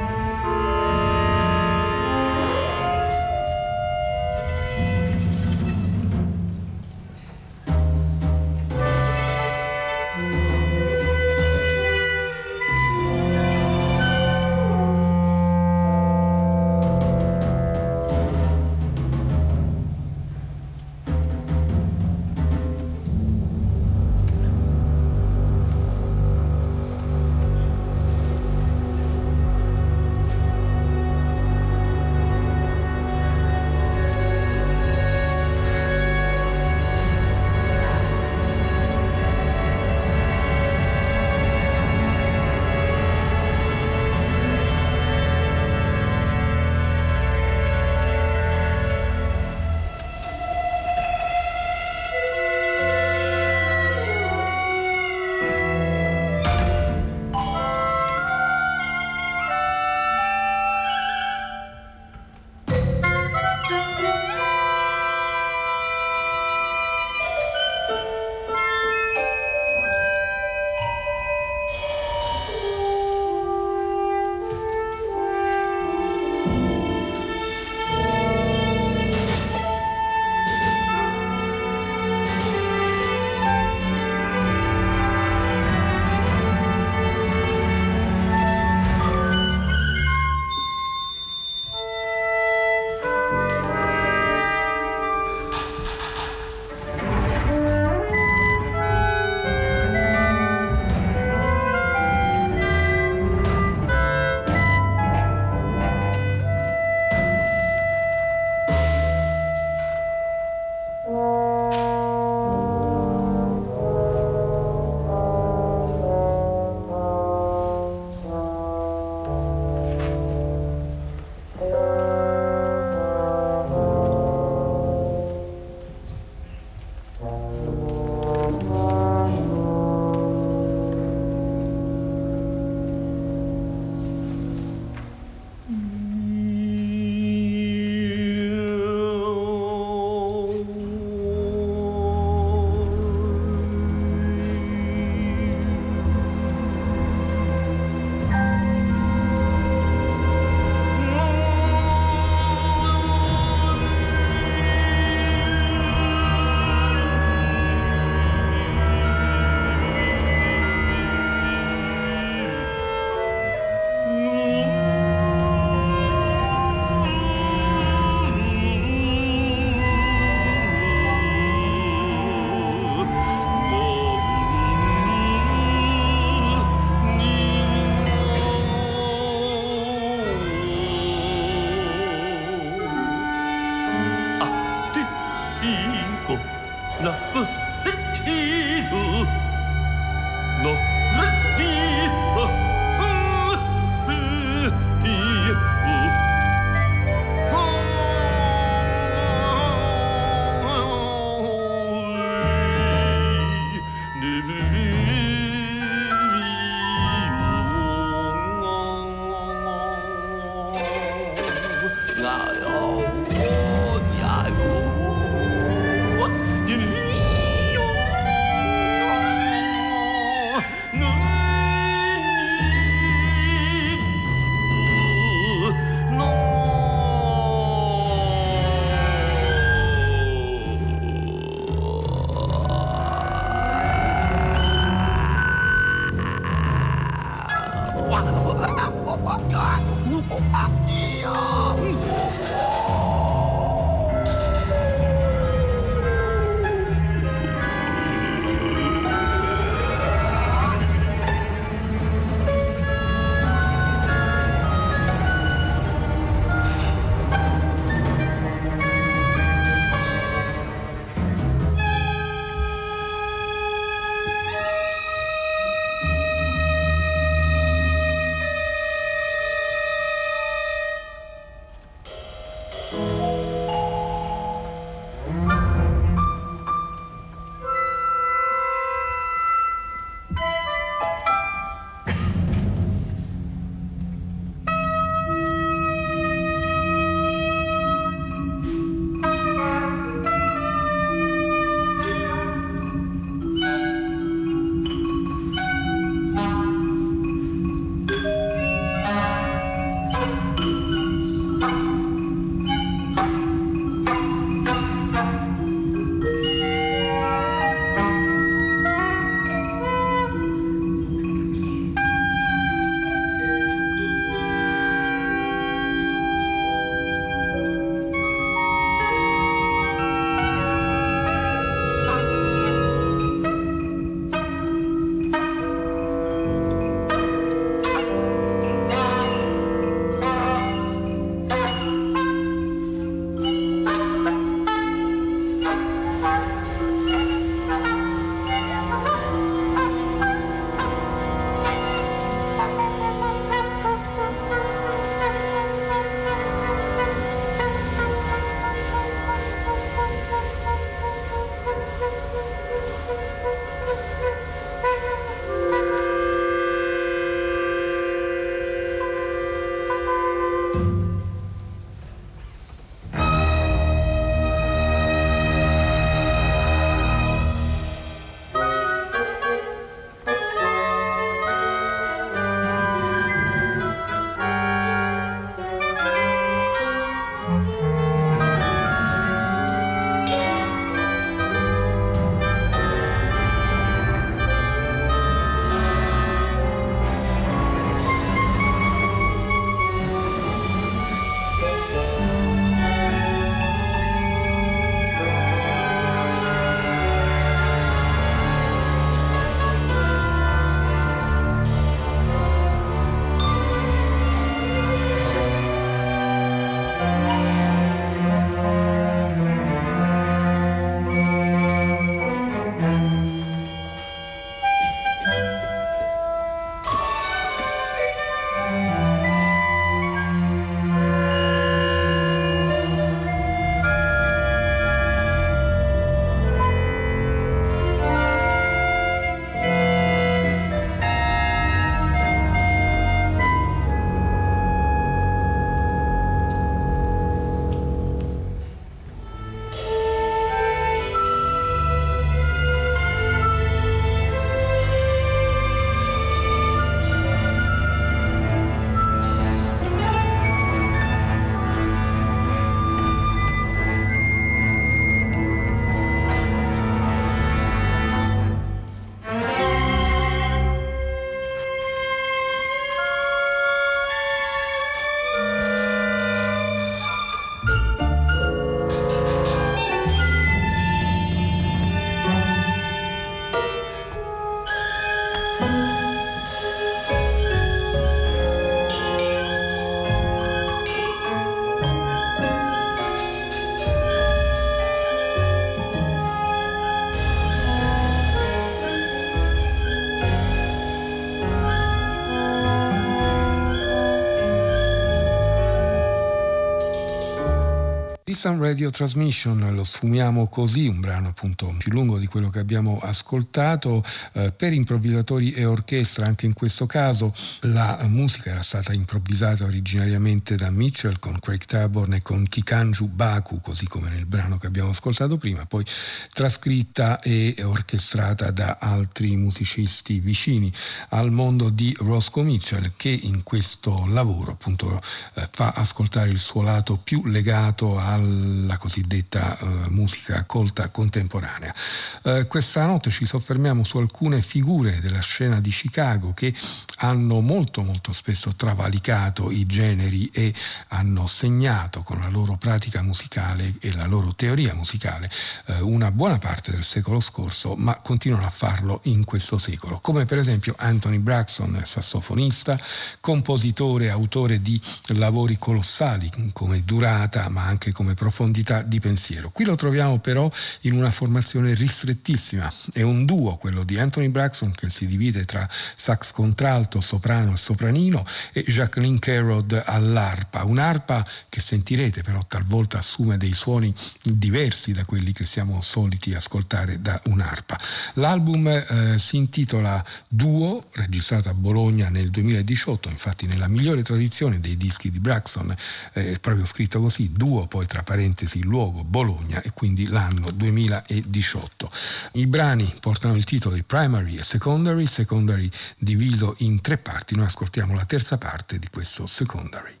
Sun 498.42 498.58
Radio 498.58 498.90
Transmission 498.90 499.72
lo 499.72 499.84
sfumiamo 499.84 500.48
così, 500.48 500.88
un 500.88 500.98
brano 500.98 501.28
appunto 501.28 501.72
più 501.78 501.92
lungo 501.92 502.18
di 502.18 502.26
quello 502.26 502.50
che 502.50 502.58
abbiamo 502.58 502.98
ascoltato 503.00 504.02
eh, 504.32 504.50
per 504.50 504.72
improvvisatori 504.72 505.52
e 505.52 505.64
orchestra, 505.64 506.26
anche 506.26 506.46
in 506.46 506.52
questo 506.52 506.86
caso. 506.86 507.32
La 507.60 508.00
musica 508.08 508.50
era 508.50 508.64
stata 508.64 508.92
improvvisata 508.92 509.62
originariamente 509.62 510.56
da 510.56 510.70
Mitchell 510.70 511.20
con 511.20 511.38
Craig 511.38 511.64
Taborn 511.64 512.14
e 512.14 512.22
con 512.22 512.44
Kikanju 512.48 513.06
Baku, 513.06 513.60
così 513.60 513.86
come 513.86 514.10
nel 514.10 514.26
brano 514.26 514.58
che 514.58 514.66
abbiamo 514.66 514.90
ascoltato 514.90 515.36
prima, 515.36 515.64
poi 515.66 515.84
trascritta 516.32 517.20
e 517.20 517.54
orchestrata 517.62 518.50
da 518.50 518.78
altri 518.80 519.36
musicisti 519.36 520.18
vicini 520.18 520.72
al 521.10 521.30
mondo 521.30 521.68
di 521.68 521.94
Roscoe 521.96 522.42
Mitchell 522.42 522.94
che 522.96 523.16
in 523.22 523.44
questo 523.44 524.04
lavoro 524.08 524.50
appunto 524.50 525.00
eh, 525.34 525.48
fa 525.48 525.74
ascoltare 525.76 526.30
il 526.30 526.40
suo 526.40 526.62
lato 526.62 526.96
più 526.96 527.24
legato 527.26 528.00
al 528.00 528.30
alla 528.32 528.76
cosiddetta 528.76 529.58
uh, 529.60 529.66
musica 529.88 530.44
colta 530.44 530.88
contemporanea. 530.88 531.74
Uh, 532.22 532.46
questa 532.46 532.86
notte 532.86 533.10
ci 533.10 533.26
soffermiamo 533.26 533.84
su 533.84 533.98
alcune 533.98 534.40
figure 534.40 535.00
della 535.00 535.20
scena 535.20 535.60
di 535.60 535.70
Chicago 535.70 536.32
che 536.32 536.54
hanno 536.98 537.40
molto 537.40 537.82
molto 537.82 538.12
spesso 538.12 538.54
travalicato 538.54 539.50
i 539.50 539.64
generi 539.64 540.30
e 540.32 540.54
hanno 540.88 541.26
segnato 541.26 542.02
con 542.02 542.20
la 542.20 542.28
loro 542.28 542.56
pratica 542.56 543.02
musicale 543.02 543.74
e 543.80 543.92
la 543.92 544.06
loro 544.06 544.34
teoria 544.34 544.74
musicale 544.74 545.30
uh, 545.66 545.86
una 545.86 546.10
buona 546.10 546.38
parte 546.38 546.70
del 546.70 546.84
secolo 546.84 547.20
scorso, 547.20 547.74
ma 547.76 547.96
continuano 547.96 548.46
a 548.46 548.50
farlo 548.50 549.00
in 549.04 549.24
questo 549.24 549.58
secolo, 549.58 549.98
come 550.00 550.24
per 550.24 550.38
esempio 550.38 550.74
Anthony 550.78 551.18
Braxton, 551.18 551.82
sassofonista, 551.84 552.78
compositore, 553.20 554.10
autore 554.10 554.62
di 554.62 554.80
lavori 555.08 555.58
colossali 555.58 556.30
come 556.52 556.82
durata 556.84 557.48
ma 557.48 557.64
anche 557.64 557.92
come 557.92 558.14
profondità 558.22 558.82
di 558.82 559.00
pensiero. 559.00 559.50
Qui 559.50 559.64
lo 559.64 559.74
troviamo 559.74 560.20
però 560.20 560.48
in 560.82 560.92
una 560.92 561.10
formazione 561.10 561.74
ristrettissima, 561.74 562.72
è 562.92 563.02
un 563.02 563.24
duo 563.24 563.56
quello 563.56 563.82
di 563.82 563.98
Anthony 563.98 564.28
Braxton 564.28 564.70
che 564.70 564.88
si 564.90 565.08
divide 565.08 565.44
tra 565.44 565.68
sax 565.96 566.30
contralto, 566.30 567.00
soprano 567.00 567.54
e 567.54 567.56
sopranino 567.56 568.24
e 568.52 568.62
Jacqueline 568.62 569.18
Carrod 569.18 569.82
all'arpa, 569.84 570.62
un'arpa 570.62 571.26
che 571.48 571.60
sentirete 571.60 572.22
però 572.22 572.44
talvolta 572.46 572.98
assume 572.98 573.38
dei 573.38 573.54
suoni 573.54 573.92
diversi 574.22 574.92
da 574.92 575.04
quelli 575.04 575.32
che 575.32 575.44
siamo 575.44 575.80
soliti 575.80 576.32
ascoltare 576.32 577.00
da 577.00 577.20
un'arpa. 577.24 577.76
L'album 578.14 578.68
eh, 578.68 579.18
si 579.18 579.36
intitola 579.36 580.04
Duo, 580.28 580.84
registrato 580.92 581.48
a 581.48 581.54
Bologna 581.54 582.08
nel 582.08 582.30
2018, 582.30 583.08
infatti 583.08 583.46
nella 583.46 583.66
migliore 583.66 584.04
tradizione 584.04 584.60
dei 584.60 584.76
dischi 584.76 585.10
di 585.10 585.18
Braxton 585.18 585.74
eh, 586.12 586.34
è 586.34 586.38
proprio 586.38 586.64
scritto 586.64 587.00
così, 587.00 587.32
Duo, 587.32 587.66
poi 587.66 587.86
tra 587.86 587.98
parentesi 587.98 588.10
il 588.20 588.66
luogo 588.66 589.04
Bologna 589.04 589.62
e 589.62 589.70
quindi 589.72 590.06
l'anno 590.06 590.50
2018. 590.50 591.90
I 592.32 592.46
brani 592.46 592.92
portano 593.00 593.34
il 593.34 593.44
titolo 593.44 593.74
di 593.74 593.82
Primary 593.82 594.36
e 594.36 594.42
Secondary, 594.42 595.06
Secondary 595.06 595.70
diviso 595.96 596.54
in 596.58 596.80
tre 596.80 596.98
parti, 596.98 597.34
noi 597.34 597.46
ascoltiamo 597.46 597.94
la 597.94 598.04
terza 598.04 598.38
parte 598.38 598.78
di 598.78 598.88
questo 598.90 599.26
Secondary. 599.26 600.00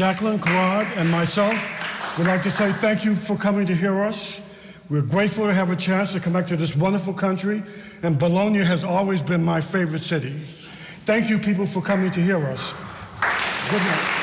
Jacqueline 0.00 0.38
Carrad 0.38 0.86
and 0.96 1.10
myself 1.10 2.16
would 2.16 2.26
like 2.26 2.42
to 2.44 2.50
say 2.50 2.72
thank 2.72 3.04
you 3.04 3.14
for 3.14 3.36
coming 3.36 3.66
to 3.66 3.74
hear 3.74 4.00
us. 4.00 4.40
We're 4.88 5.02
grateful 5.02 5.44
to 5.44 5.52
have 5.52 5.68
a 5.68 5.76
chance 5.76 6.14
to 6.14 6.20
come 6.20 6.32
back 6.32 6.46
to 6.46 6.56
this 6.56 6.74
wonderful 6.74 7.12
country, 7.12 7.62
and 8.02 8.18
Bologna 8.18 8.60
has 8.60 8.82
always 8.82 9.20
been 9.20 9.44
my 9.44 9.60
favorite 9.60 10.02
city. 10.02 10.32
Thank 11.04 11.28
you, 11.28 11.38
people, 11.38 11.66
for 11.66 11.82
coming 11.82 12.10
to 12.12 12.20
hear 12.22 12.38
us. 12.46 12.72
Good 13.70 13.82
night. 13.82 14.19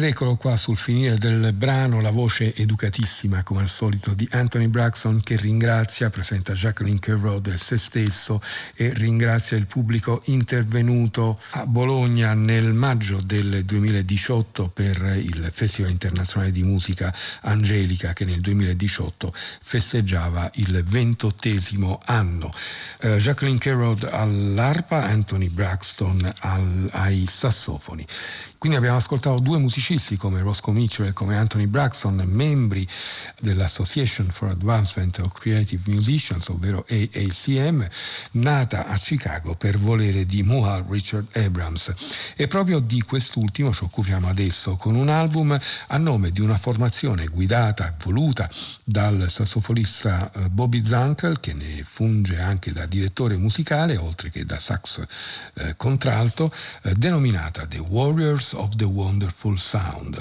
Ed 0.00 0.06
eccolo 0.06 0.36
qua 0.36 0.56
sul 0.56 0.78
finire 0.78 1.18
del 1.18 1.52
brano 1.52 2.00
la 2.00 2.10
voce 2.10 2.54
educatissima 2.54 3.42
come 3.42 3.60
al 3.60 3.68
solito 3.68 4.14
di 4.14 4.26
Anthony 4.30 4.68
Braxton 4.68 5.20
che 5.22 5.36
ringrazia, 5.36 6.08
presenta 6.08 6.54
Jacqueline 6.54 6.98
Kerrod 6.98 7.48
e 7.48 7.58
se 7.58 7.76
stesso 7.76 8.40
e 8.74 8.94
ringrazia 8.94 9.58
il 9.58 9.66
pubblico 9.66 10.22
intervenuto 10.24 11.38
a 11.50 11.66
Bologna 11.66 12.32
nel 12.32 12.72
maggio 12.72 13.20
del 13.20 13.62
2018 13.66 14.68
per 14.68 15.18
il 15.18 15.50
Festival 15.52 15.90
internazionale 15.90 16.50
di 16.50 16.62
musica 16.62 17.14
Angelica 17.42 18.14
che 18.14 18.24
nel 18.24 18.40
2018 18.40 19.30
festeggiava 19.34 20.50
il 20.54 20.82
ventottesimo 20.82 22.00
anno. 22.06 22.50
Uh, 23.02 23.16
Jacqueline 23.16 23.58
Kerrod 23.58 24.08
all'arpa, 24.10 25.04
Anthony 25.04 25.50
Braxton 25.50 26.32
al, 26.38 26.88
ai 26.90 27.26
sassofoni. 27.28 28.06
Quindi 28.60 28.76
abbiamo 28.76 28.98
ascoltato 28.98 29.38
due 29.38 29.56
musicisti 29.56 30.18
come 30.18 30.42
Roscoe 30.42 30.74
Mitchell 30.74 31.06
e 31.06 31.12
come 31.14 31.34
Anthony 31.34 31.64
Braxton, 31.64 32.22
membri 32.26 32.86
dell'Association 33.40 34.26
for 34.26 34.50
Advancement 34.50 35.18
of 35.20 35.32
Creative 35.32 35.82
Musicians, 35.90 36.46
ovvero 36.48 36.84
AACM, 36.86 37.88
nata 38.32 38.88
a 38.88 38.98
Chicago 38.98 39.54
per 39.54 39.78
volere 39.78 40.26
di 40.26 40.42
Muhal 40.42 40.84
Richard 40.86 41.28
Abrams. 41.38 41.94
E 42.36 42.48
proprio 42.48 42.80
di 42.80 43.00
quest'ultimo 43.00 43.72
ci 43.72 43.84
occupiamo 43.84 44.28
adesso 44.28 44.76
con 44.76 44.94
un 44.94 45.08
album 45.08 45.58
a 45.86 45.96
nome 45.96 46.30
di 46.30 46.42
una 46.42 46.58
formazione 46.58 47.28
guidata 47.28 47.88
e 47.88 47.94
voluta 48.04 48.46
dal 48.84 49.24
sassofonista 49.30 50.30
eh, 50.32 50.50
Bobby 50.50 50.84
Zankel, 50.84 51.40
che 51.40 51.54
ne 51.54 51.82
funge 51.82 52.38
anche 52.38 52.72
da 52.72 52.84
direttore 52.84 53.38
musicale, 53.38 53.96
oltre 53.96 54.28
che 54.28 54.44
da 54.44 54.58
sax 54.58 55.02
eh, 55.54 55.74
contralto, 55.78 56.52
eh, 56.82 56.92
denominata 56.94 57.66
The 57.66 57.78
Warriors 57.78 58.48
of 58.54 58.76
the 58.76 58.84
Wonderful 58.84 59.58
Sound, 59.58 60.20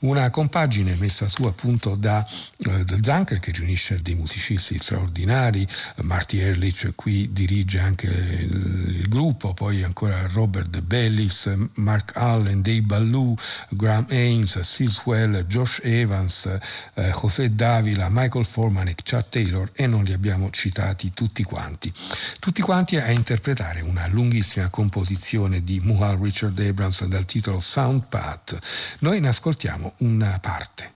una 0.00 0.30
compagine 0.30 0.94
messa 0.96 1.28
su 1.28 1.44
appunto 1.44 1.94
da, 1.94 2.26
da 2.56 2.98
Zanker 3.00 3.40
che 3.40 3.52
riunisce 3.52 4.00
dei 4.02 4.14
musicisti 4.14 4.78
straordinari, 4.78 5.66
Marty 6.02 6.38
Ehrlich 6.38 6.92
qui 6.94 7.32
dirige 7.32 7.78
anche 7.78 8.06
il, 8.06 8.96
il 9.00 9.08
gruppo, 9.08 9.54
poi 9.54 9.82
ancora 9.82 10.26
Robert 10.28 10.80
Bellis, 10.80 11.50
Mark 11.74 12.16
Allen, 12.16 12.62
Dave 12.62 12.82
Ballou, 12.82 13.34
Graham 13.70 14.06
Haynes, 14.10 14.60
Siswell, 14.60 15.44
Josh 15.46 15.80
Evans, 15.82 16.46
eh, 16.94 17.10
José 17.10 17.54
Davila, 17.54 18.08
Michael 18.10 18.44
Formanek, 18.44 19.00
Chad 19.02 19.28
Taylor 19.28 19.70
e 19.72 19.86
non 19.86 20.04
li 20.04 20.12
abbiamo 20.12 20.50
citati 20.50 21.12
tutti 21.12 21.42
quanti. 21.42 21.92
Tutti 22.38 22.62
quanti 22.62 22.96
a 22.96 23.10
interpretare 23.10 23.80
una 23.80 24.06
lunghissima 24.06 24.68
composizione 24.68 25.62
di 25.62 25.80
Muhal 25.80 26.18
Richard 26.18 26.58
Abrams 26.58 27.04
dal 27.04 27.24
titolo 27.24 27.60
Soundpath. 27.70 28.58
Noi 28.98 29.20
ne 29.20 29.28
ascoltiamo 29.28 29.94
una 29.98 30.40
parte. 30.40 30.94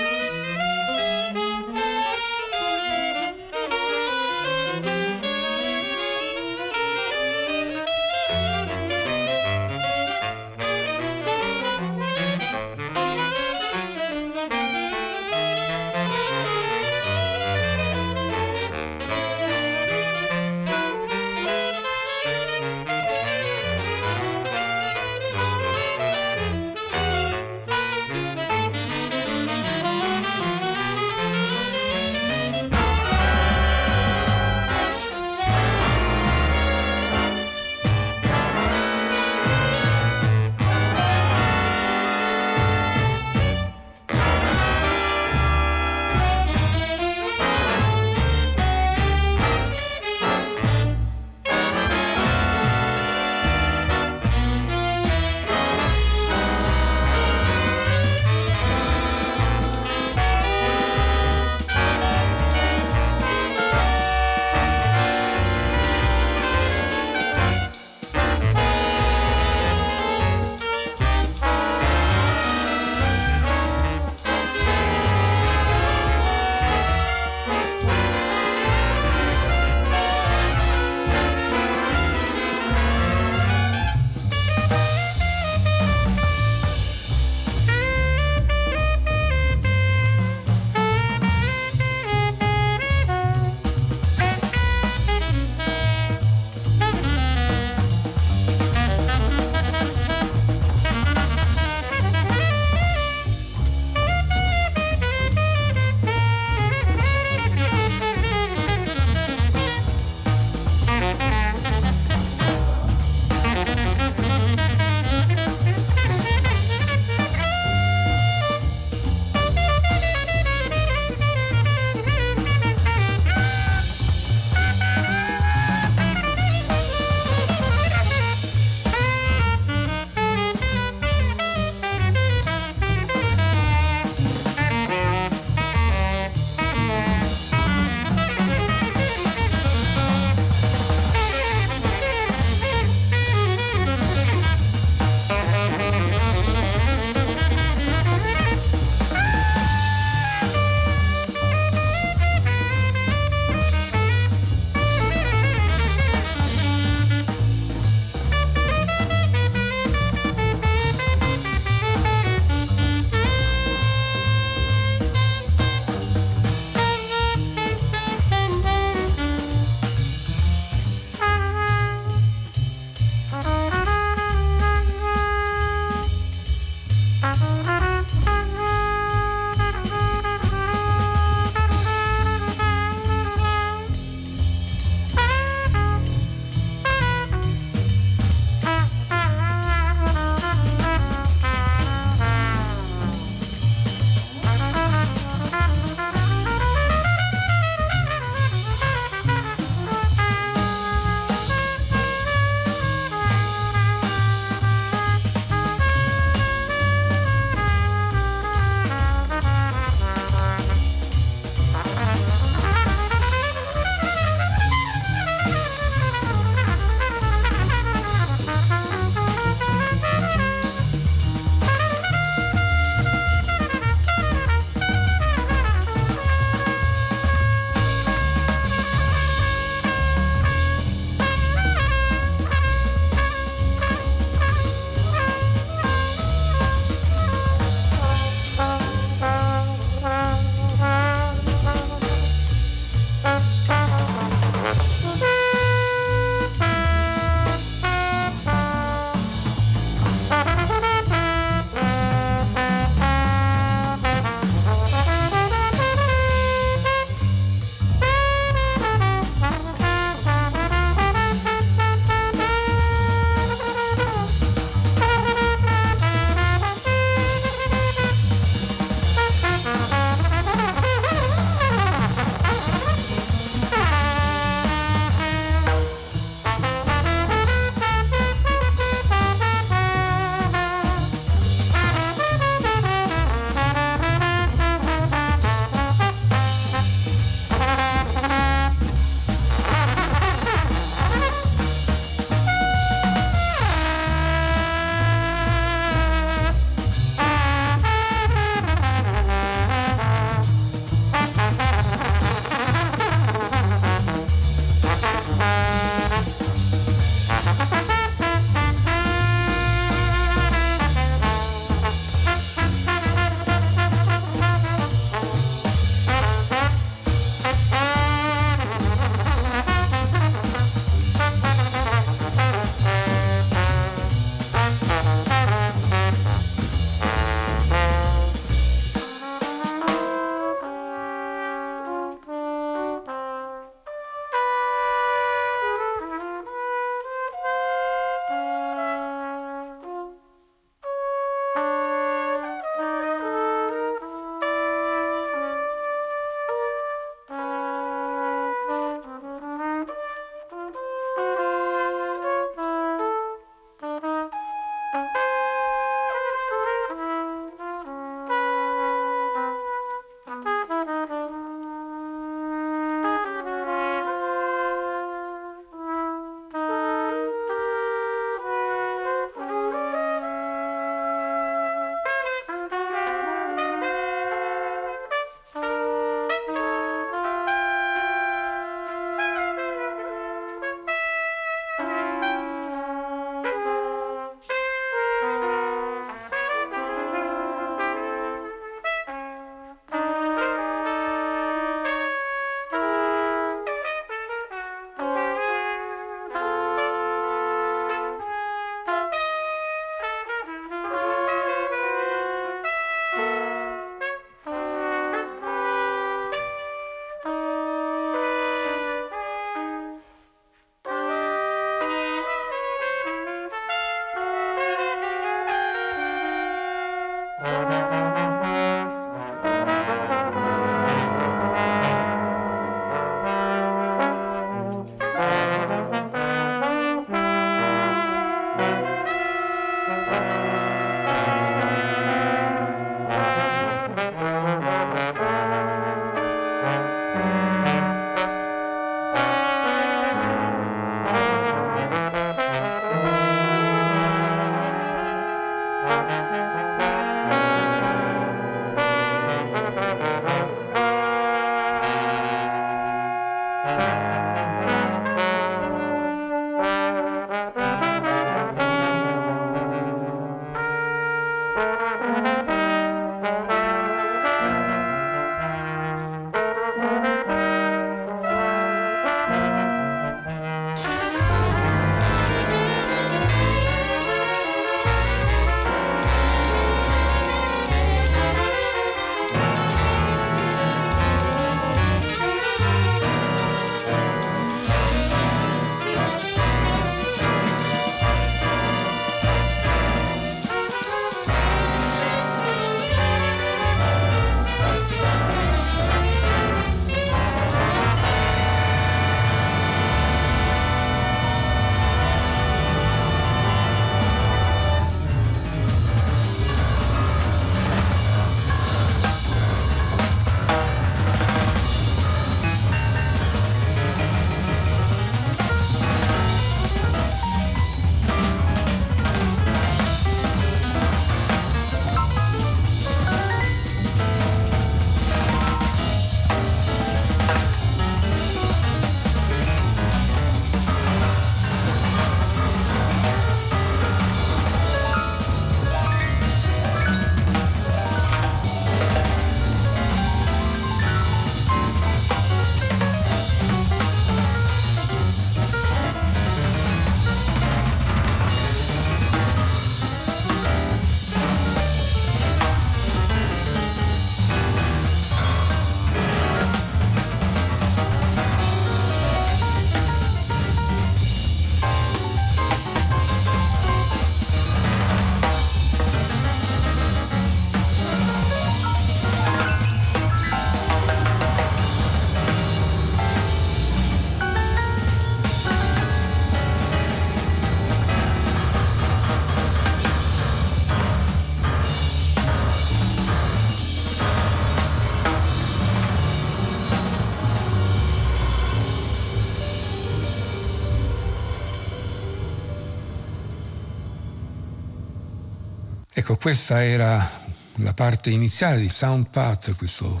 Ecco, 595.98 596.16
questa 596.16 596.64
era 596.64 597.10
la 597.56 597.74
parte 597.74 598.10
iniziale 598.10 598.60
di 598.60 598.68
Sound 598.68 599.08
Path, 599.10 599.56
questo 599.56 600.00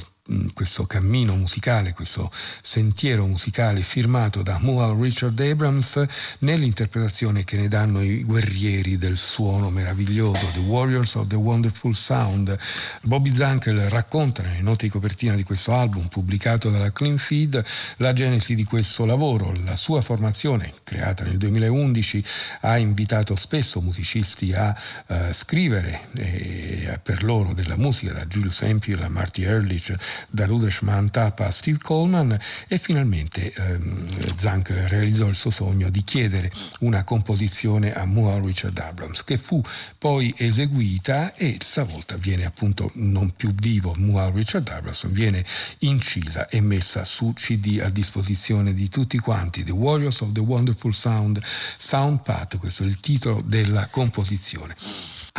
questo 0.52 0.84
cammino 0.84 1.34
musicale, 1.34 1.92
questo 1.94 2.30
sentiero 2.62 3.26
musicale 3.26 3.80
firmato 3.80 4.42
da 4.42 4.58
Mual 4.60 4.96
Richard 4.96 5.38
Abrams 5.40 6.04
nell'interpretazione 6.40 7.44
che 7.44 7.56
ne 7.56 7.68
danno 7.68 8.02
i 8.02 8.22
guerrieri 8.24 8.98
del 8.98 9.16
suono 9.16 9.70
meraviglioso, 9.70 10.46
The 10.52 10.60
Warriors 10.60 11.14
of 11.14 11.28
the 11.28 11.36
Wonderful 11.36 11.96
Sound. 11.96 12.56
Bobby 13.02 13.34
Zankel 13.34 13.80
racconta 13.88 14.42
nelle 14.42 14.60
note 14.60 14.84
di 14.86 14.90
copertina 14.90 15.34
di 15.34 15.44
questo 15.44 15.72
album 15.72 16.08
pubblicato 16.08 16.70
dalla 16.70 16.92
Clean 16.92 17.16
Feed 17.16 17.64
la 17.96 18.12
genesi 18.12 18.54
di 18.54 18.64
questo 18.64 19.06
lavoro. 19.06 19.54
La 19.64 19.76
sua 19.76 20.02
formazione, 20.02 20.72
creata 20.84 21.24
nel 21.24 21.38
2011, 21.38 22.24
ha 22.62 22.76
invitato 22.76 23.34
spesso 23.34 23.80
musicisti 23.80 24.52
a 24.52 24.76
uh, 25.06 25.32
scrivere 25.32 26.00
eh, 26.16 27.00
per 27.02 27.22
loro 27.22 27.54
della 27.54 27.76
musica, 27.76 28.12
da 28.12 28.26
Julius 28.26 28.60
Hemphill 28.62 29.02
a 29.02 29.08
Marty 29.08 29.44
Ehrlich, 29.44 29.96
da 30.28 30.46
Rudolf 30.46 30.82
Mantap 30.82 31.40
a 31.40 31.50
Steve 31.50 31.78
Coleman 31.78 32.38
e 32.66 32.78
finalmente 32.78 33.52
ehm, 33.52 34.36
Zank 34.36 34.70
realizzò 34.88 35.26
il 35.26 35.36
suo 35.36 35.50
sogno 35.50 35.88
di 35.88 36.04
chiedere 36.04 36.50
una 36.80 37.04
composizione 37.04 37.92
a 37.92 38.04
Moore 38.04 38.46
Richard 38.46 38.78
Abrams 38.78 39.24
che 39.24 39.38
fu 39.38 39.62
poi 39.98 40.34
eseguita 40.36 41.34
e 41.34 41.58
stavolta 41.60 42.16
viene 42.16 42.44
appunto 42.44 42.90
non 42.94 43.32
più 43.36 43.54
vivo 43.54 43.94
Moore 43.96 44.32
Richard 44.34 44.68
Abrams, 44.68 45.06
viene 45.08 45.44
incisa 45.78 46.48
e 46.48 46.60
messa 46.60 47.04
su 47.04 47.32
CD 47.34 47.80
a 47.82 47.88
disposizione 47.90 48.74
di 48.74 48.88
tutti 48.88 49.18
quanti, 49.18 49.64
The 49.64 49.72
Warriors 49.72 50.20
of 50.20 50.32
the 50.32 50.40
Wonderful 50.40 50.94
Sound, 50.94 51.40
Sound 51.76 52.22
Path, 52.22 52.58
questo 52.58 52.82
è 52.82 52.86
il 52.86 53.00
titolo 53.00 53.42
della 53.44 53.86
composizione. 53.90 54.76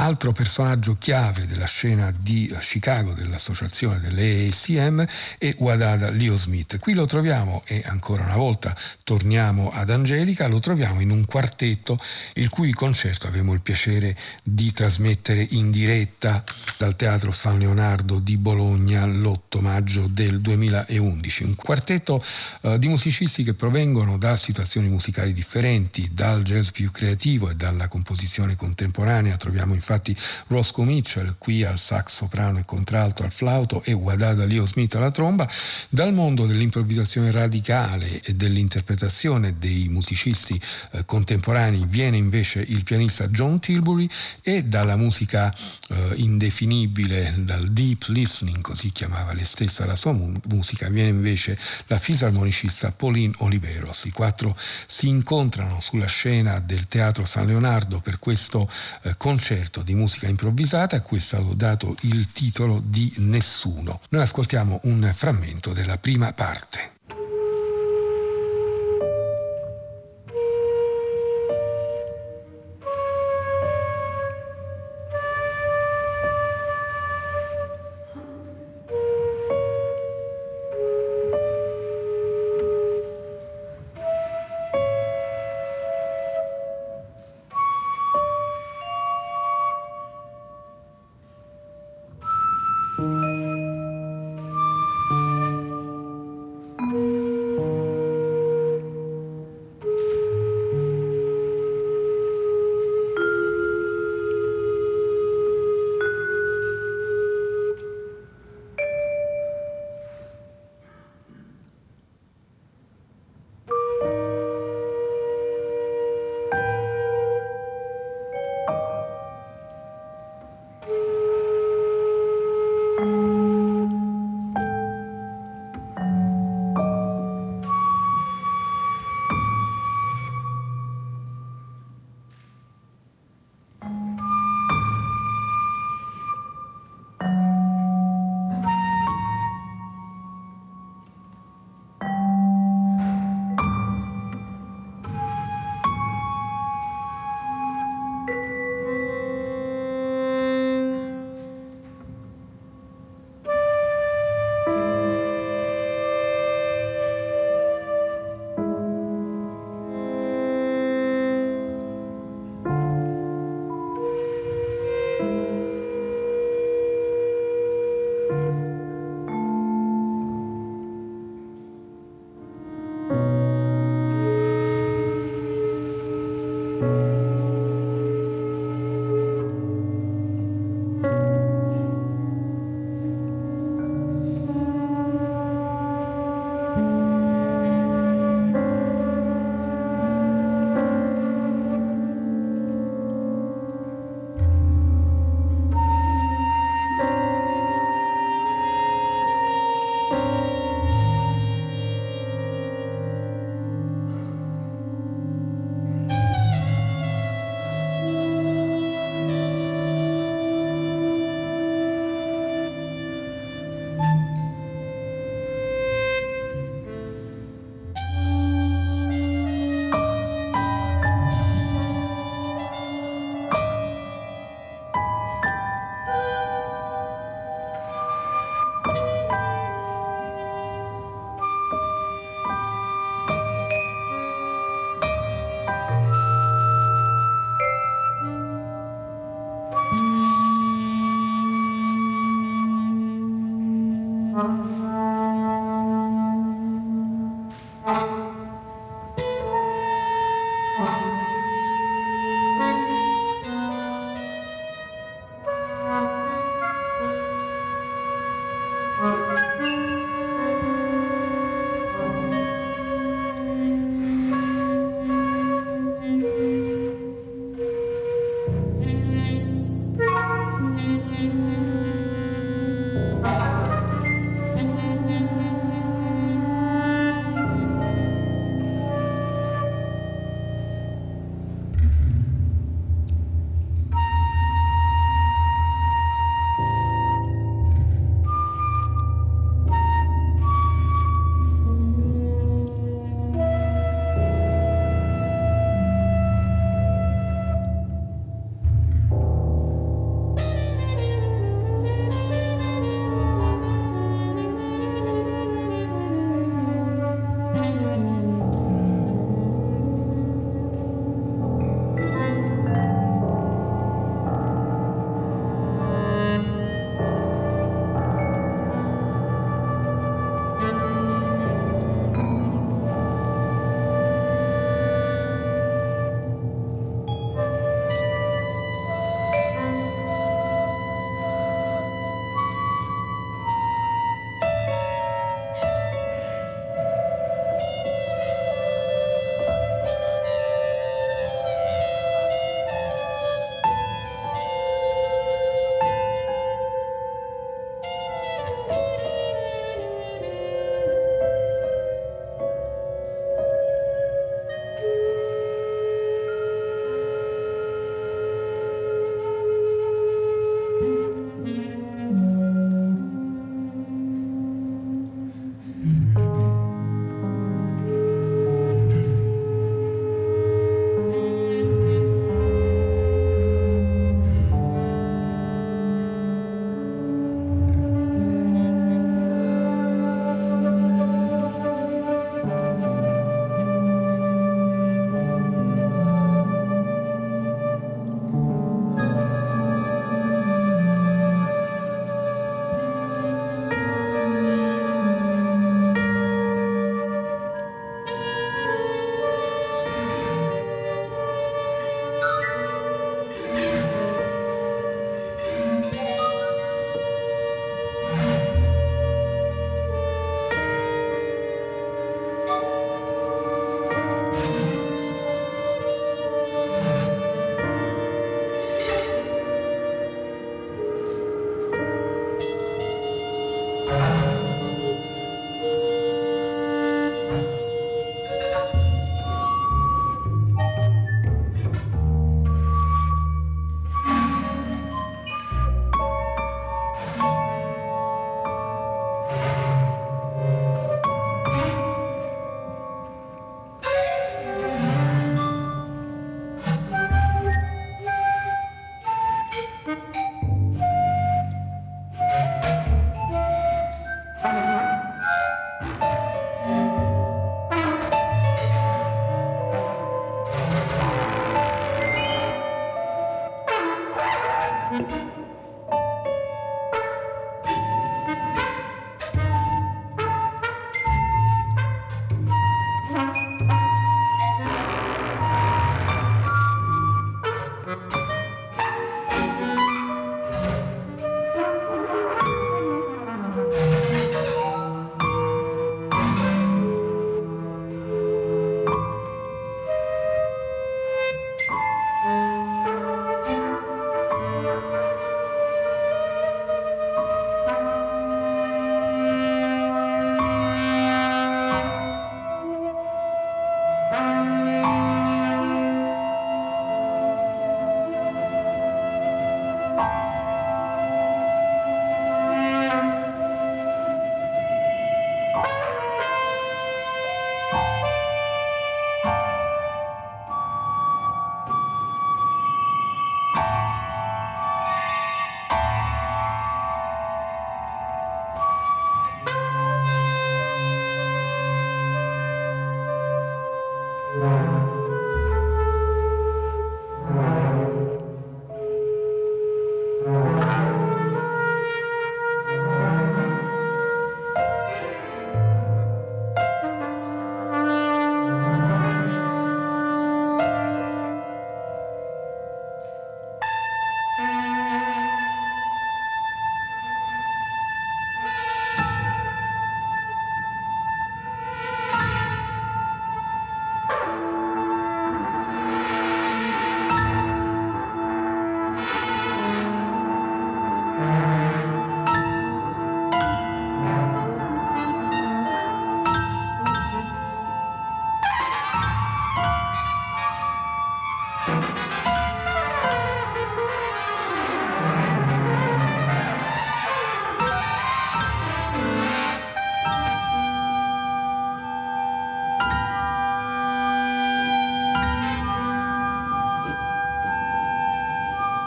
Altro 0.02 0.32
personaggio 0.32 0.96
chiave 0.98 1.46
della 1.46 1.66
scena 1.66 2.14
di 2.18 2.50
Chicago 2.62 3.12
dell'associazione 3.12 4.00
delle 4.00 4.48
ACM 4.48 5.06
è 5.38 5.54
Wadada 5.58 6.10
Leo 6.10 6.38
Smith. 6.38 6.80
Qui 6.80 6.94
lo 6.94 7.06
troviamo 7.06 7.62
e 7.66 7.84
ancora 7.86 8.24
una 8.24 8.38
volta 8.38 8.74
torniamo 9.04 9.70
ad 9.70 9.90
Angelica, 9.90 10.48
lo 10.48 10.62
troviamo 10.62 11.02
in 11.02 11.10
un 11.10 11.26
quartetto 11.26 11.98
il 12.36 12.48
cui 12.48 12.72
concerto 12.72 13.28
abbiamo 13.28 13.52
il 13.52 13.62
piacere 13.62 14.16
di 14.42 14.72
trasmettere 14.72 15.46
in 15.50 15.70
diretta 15.70 16.46
dal 16.78 16.96
Teatro 16.96 17.34
San 17.34 17.60
Leonardo 17.60 18.20
di 18.20 18.38
Bologna 18.38 19.06
l'8 19.06 19.60
maggio 19.60 20.08
del 20.08 20.40
2011. 20.40 21.44
Un 21.44 21.56
quartetto 21.56 22.24
eh, 22.62 22.80
di 22.80 22.88
musicisti 22.88 23.44
che 23.44 23.54
provengono 23.54 24.18
da 24.18 24.38
situazioni 24.38 24.88
musicali 24.88 25.34
differenti, 25.34 26.12
dal 26.14 26.42
jazz 26.44 26.70
più 26.70 26.90
creativo 26.90 27.50
e 27.50 27.56
dalla 27.56 27.90
composizione 27.90 28.56
contemporanea. 28.56 29.36
Troviamo 29.36 29.74
in 29.74 29.88
infatti 29.90 30.16
Roscoe 30.48 30.86
Mitchell 30.86 31.36
qui 31.40 31.64
al 31.64 31.80
sax 31.80 32.14
soprano 32.14 32.60
e 32.60 32.66
contralto 32.66 33.24
al 33.24 33.32
flauto 33.32 33.82
e 33.84 33.92
Wadada 33.92 34.46
Leo 34.46 34.68
Smith 34.68 34.94
alla 34.96 35.10
tromba, 35.10 35.50
dal 35.90 36.14
mondo 36.14 36.46
dell'improvvisazione 36.46 37.32
radicale 37.32 38.22
e 38.22 38.36
dell'interpretazione 38.36 39.58
dei 39.58 39.88
musicisti 39.88 40.62
eh, 40.92 41.06
contemporanei 41.06 41.86
viene 41.88 42.18
invece 42.18 42.62
il 42.62 42.84
pianista 42.84 43.28
John 43.30 43.60
Tilbury 43.60 44.08
e 44.44 44.64
dalla 44.64 44.96
musica 44.96 45.52
eh, 45.90 46.14
indefinibile, 46.18 47.34
dal 47.38 47.70
deep 47.70 48.06
listening, 48.10 48.62
così 48.62 48.92
chiamava 48.92 49.34
lei 49.34 49.46
stessa 49.46 49.86
la 49.86 49.96
sua 49.96 50.12
mu- 50.12 50.40
musica, 50.50 50.88
viene 50.90 51.10
invece 51.10 51.58
la 51.88 51.98
fisarmonicista 51.98 52.92
Pauline 52.92 53.34
Oliveros. 53.38 54.06
I 54.06 54.12
quattro 54.12 54.56
si 54.86 55.08
incontrano 55.08 55.80
sulla 55.80 56.06
scena 56.06 56.60
del 56.60 56.88
Teatro 56.88 57.26
San 57.26 57.48
Leonardo 57.48 58.00
per 58.00 58.20
questo 58.20 58.70
eh, 59.04 59.16
concerto 59.18 59.69
concerto 59.70 59.84
di 59.84 59.94
musica 59.94 60.28
improvvisata 60.28 60.98
a 60.98 61.02
cui 61.02 61.18
è 61.18 61.22
stato 61.22 61.54
dato 61.54 61.96
il 62.02 62.32
titolo 62.32 62.82
di 62.84 63.14
Nessuno. 63.18 64.02
Noi 64.10 64.24
ascoltiamo 64.24 64.82
un 64.84 65.12
frammento 65.16 65.72
della 65.74 65.98
prima 65.98 66.34
parte. 66.34 66.98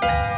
え? 0.03 0.32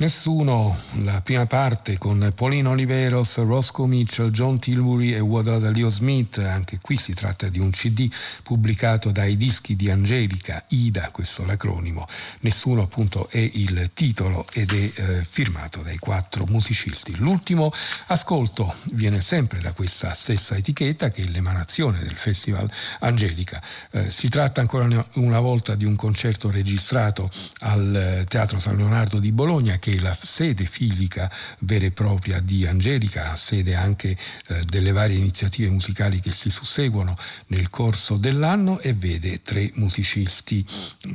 Nessuno, 0.00 0.74
la 1.02 1.20
prima 1.20 1.44
parte 1.44 1.98
con 1.98 2.32
Paulino 2.34 2.70
Oliveros, 2.70 3.36
Roscoe 3.44 3.86
Mitchell, 3.86 4.30
John 4.30 4.58
Tilbury 4.58 5.12
e 5.12 5.20
Wada 5.20 5.58
Leo 5.58 5.90
Smith, 5.90 6.38
anche 6.38 6.78
qui 6.80 6.96
si 6.96 7.12
tratta 7.12 7.50
di 7.50 7.58
un 7.58 7.68
CD 7.68 8.10
pubblicato 8.42 9.10
dai 9.10 9.36
dischi 9.36 9.76
di 9.76 9.90
Angelica, 9.90 10.64
IDA, 10.68 11.10
questo 11.10 11.44
l'acronimo. 11.44 12.06
Nessuno 12.40 12.80
appunto 12.80 13.28
è 13.28 13.46
il 13.52 13.90
titolo 13.92 14.46
ed 14.54 14.72
è 14.72 14.90
eh, 14.94 15.22
firmato 15.22 15.82
dai 15.82 15.98
quattro 15.98 16.46
musicisti. 16.48 17.18
L'ultimo 17.18 17.70
ascolto 18.06 18.74
viene 18.92 19.20
sempre 19.20 19.60
da 19.60 19.74
questa 19.74 20.14
stessa 20.14 20.56
etichetta 20.56 21.10
che 21.10 21.24
è 21.24 21.26
l'emanazione 21.26 21.98
del 21.98 22.16
Festival 22.16 22.70
Angelica. 23.00 23.62
Eh, 23.90 24.08
si 24.08 24.30
tratta 24.30 24.62
ancora 24.62 24.88
una 25.16 25.40
volta 25.40 25.74
di 25.74 25.84
un 25.84 25.94
concerto 25.94 26.50
registrato 26.50 27.28
al 27.58 27.94
eh, 27.94 28.24
Teatro 28.24 28.58
San 28.58 28.78
Leonardo 28.78 29.18
di 29.18 29.30
Bologna 29.30 29.76
che 29.78 29.88
che 29.90 30.00
la 30.00 30.14
sede 30.14 30.66
fisica 30.66 31.30
vera 31.60 31.86
e 31.86 31.90
propria 31.90 32.38
di 32.40 32.64
Angelica, 32.64 33.34
sede 33.34 33.74
anche 33.74 34.16
eh, 34.46 34.64
delle 34.64 34.92
varie 34.92 35.16
iniziative 35.16 35.68
musicali 35.68 36.20
che 36.20 36.30
si 36.30 36.50
susseguono 36.50 37.16
nel 37.48 37.70
corso 37.70 38.16
dell'anno 38.16 38.78
e 38.78 38.92
vede 38.92 39.42
tre 39.42 39.70
musicisti 39.74 40.64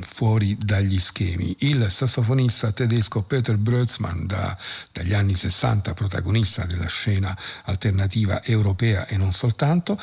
fuori 0.00 0.56
dagli 0.60 0.98
schemi. 0.98 1.56
Il 1.60 1.86
sassofonista 1.90 2.72
tedesco 2.72 3.22
Peter 3.22 3.56
Brötzmann, 3.56 4.26
da, 4.26 4.56
dagli 4.92 5.14
anni 5.14 5.34
60 5.34 5.94
protagonista 5.94 6.66
della 6.66 6.88
scena 6.88 7.36
alternativa 7.64 8.44
europea 8.44 9.06
e 9.06 9.16
non 9.16 9.32
soltanto, 9.32 9.98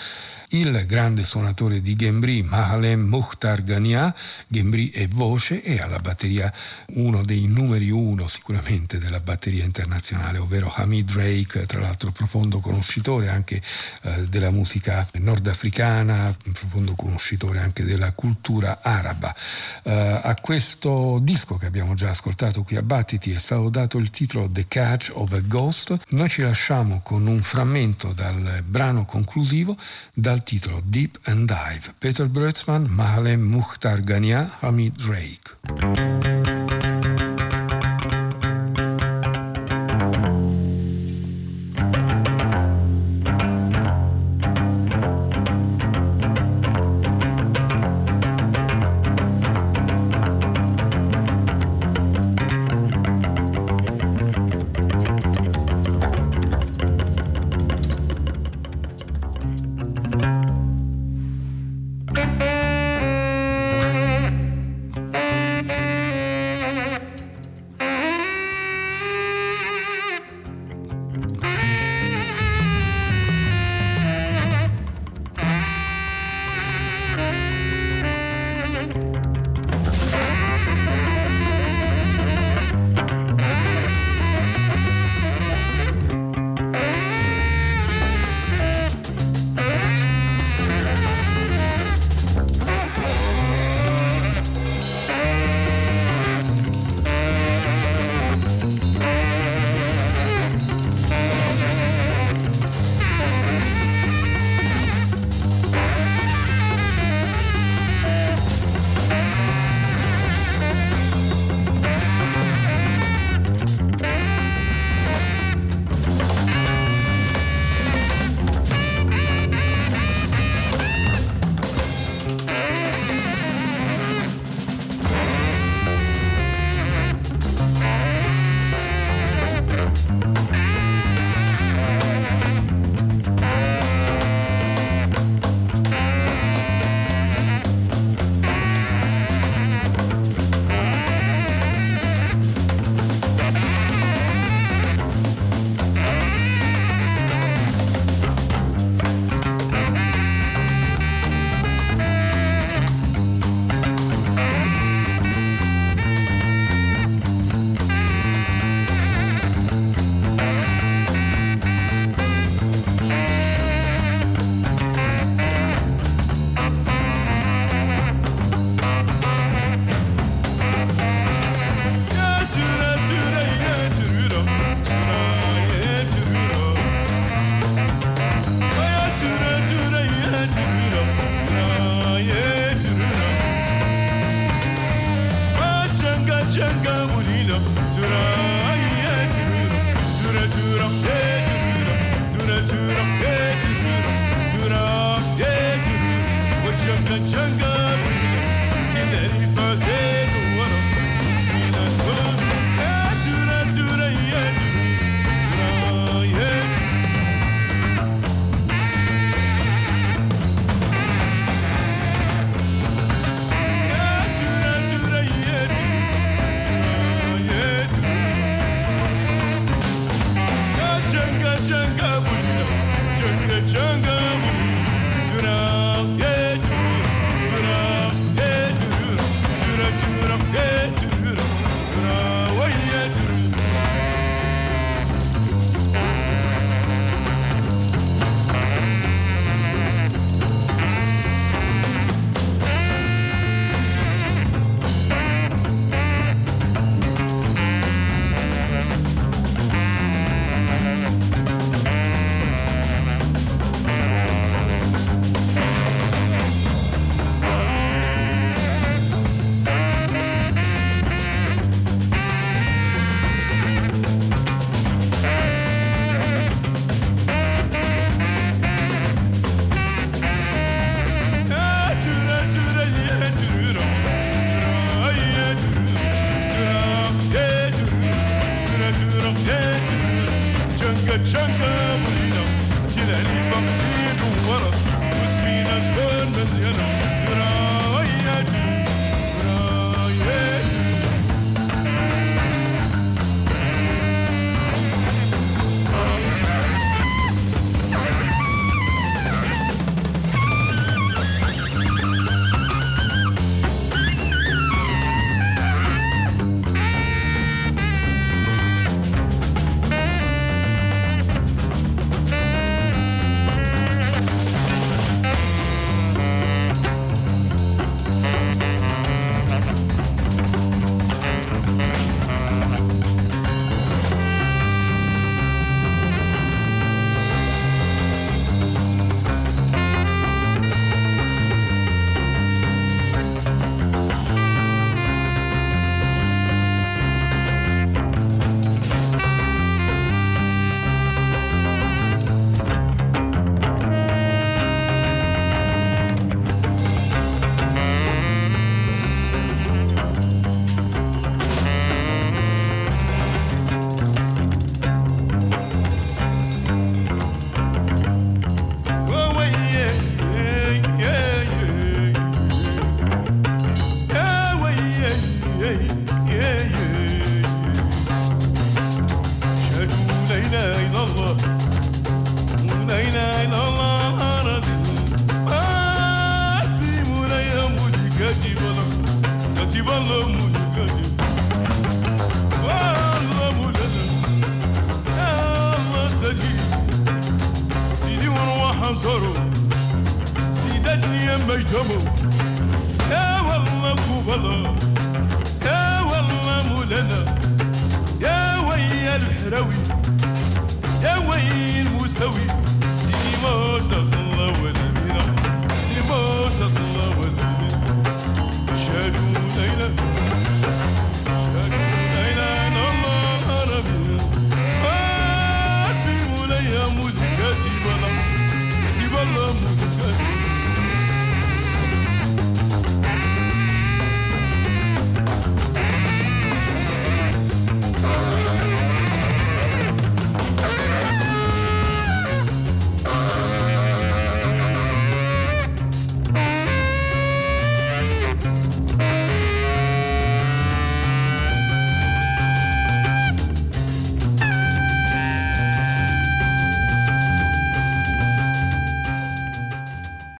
il 0.49 0.85
grande 0.87 1.23
suonatore 1.23 1.81
di 1.81 1.95
Gembri, 1.95 2.43
Mahalem 2.43 3.01
Mukhtar 3.01 3.63
Ghania, 3.63 4.13
Gembri 4.47 4.91
è 4.91 5.07
voce 5.07 5.61
e 5.63 5.79
alla 5.79 5.97
batteria 5.97 6.51
uno 6.93 7.23
dei 7.23 7.47
numeri 7.47 7.89
uno 7.89 8.27
sicuramente 8.27 8.62
della 8.97 9.19
batteria 9.19 9.65
internazionale, 9.65 10.37
ovvero 10.37 10.71
Hamid 10.73 11.11
Drake, 11.11 11.65
tra 11.65 11.81
l'altro 11.81 12.11
profondo 12.11 12.59
conoscitore 12.59 13.27
anche 13.27 13.61
eh, 14.03 14.27
della 14.29 14.51
musica 14.51 15.05
nordafricana, 15.13 16.35
profondo 16.53 16.95
conoscitore 16.95 17.59
anche 17.59 17.83
della 17.83 18.13
cultura 18.13 18.79
araba. 18.81 19.35
Eh, 19.83 20.19
a 20.23 20.35
questo 20.41 21.19
disco 21.21 21.57
che 21.57 21.65
abbiamo 21.65 21.93
già 21.93 22.11
ascoltato 22.11 22.63
qui 22.63 22.77
a 22.77 22.81
Battiti 22.81 23.31
è 23.31 23.39
stato 23.39 23.69
dato 23.69 23.97
il 23.97 24.09
titolo 24.09 24.49
The 24.49 24.65
Catch 24.67 25.11
of 25.13 25.33
a 25.33 25.39
Ghost. 25.39 25.97
Noi 26.11 26.29
ci 26.29 26.41
lasciamo 26.41 27.01
con 27.01 27.27
un 27.27 27.41
frammento 27.41 28.13
dal 28.13 28.63
brano 28.65 29.03
conclusivo 29.03 29.75
dal 30.13 30.41
titolo 30.43 30.81
Deep 30.85 31.19
and 31.25 31.47
Dive, 31.47 31.93
Peter 31.99 32.27
Brötzmann, 32.27 32.85
Mahalem 32.85 33.41
Mukhtar 33.41 33.99
Ghania, 33.99 34.57
Hamid 34.61 34.95
Drake. 34.95 36.32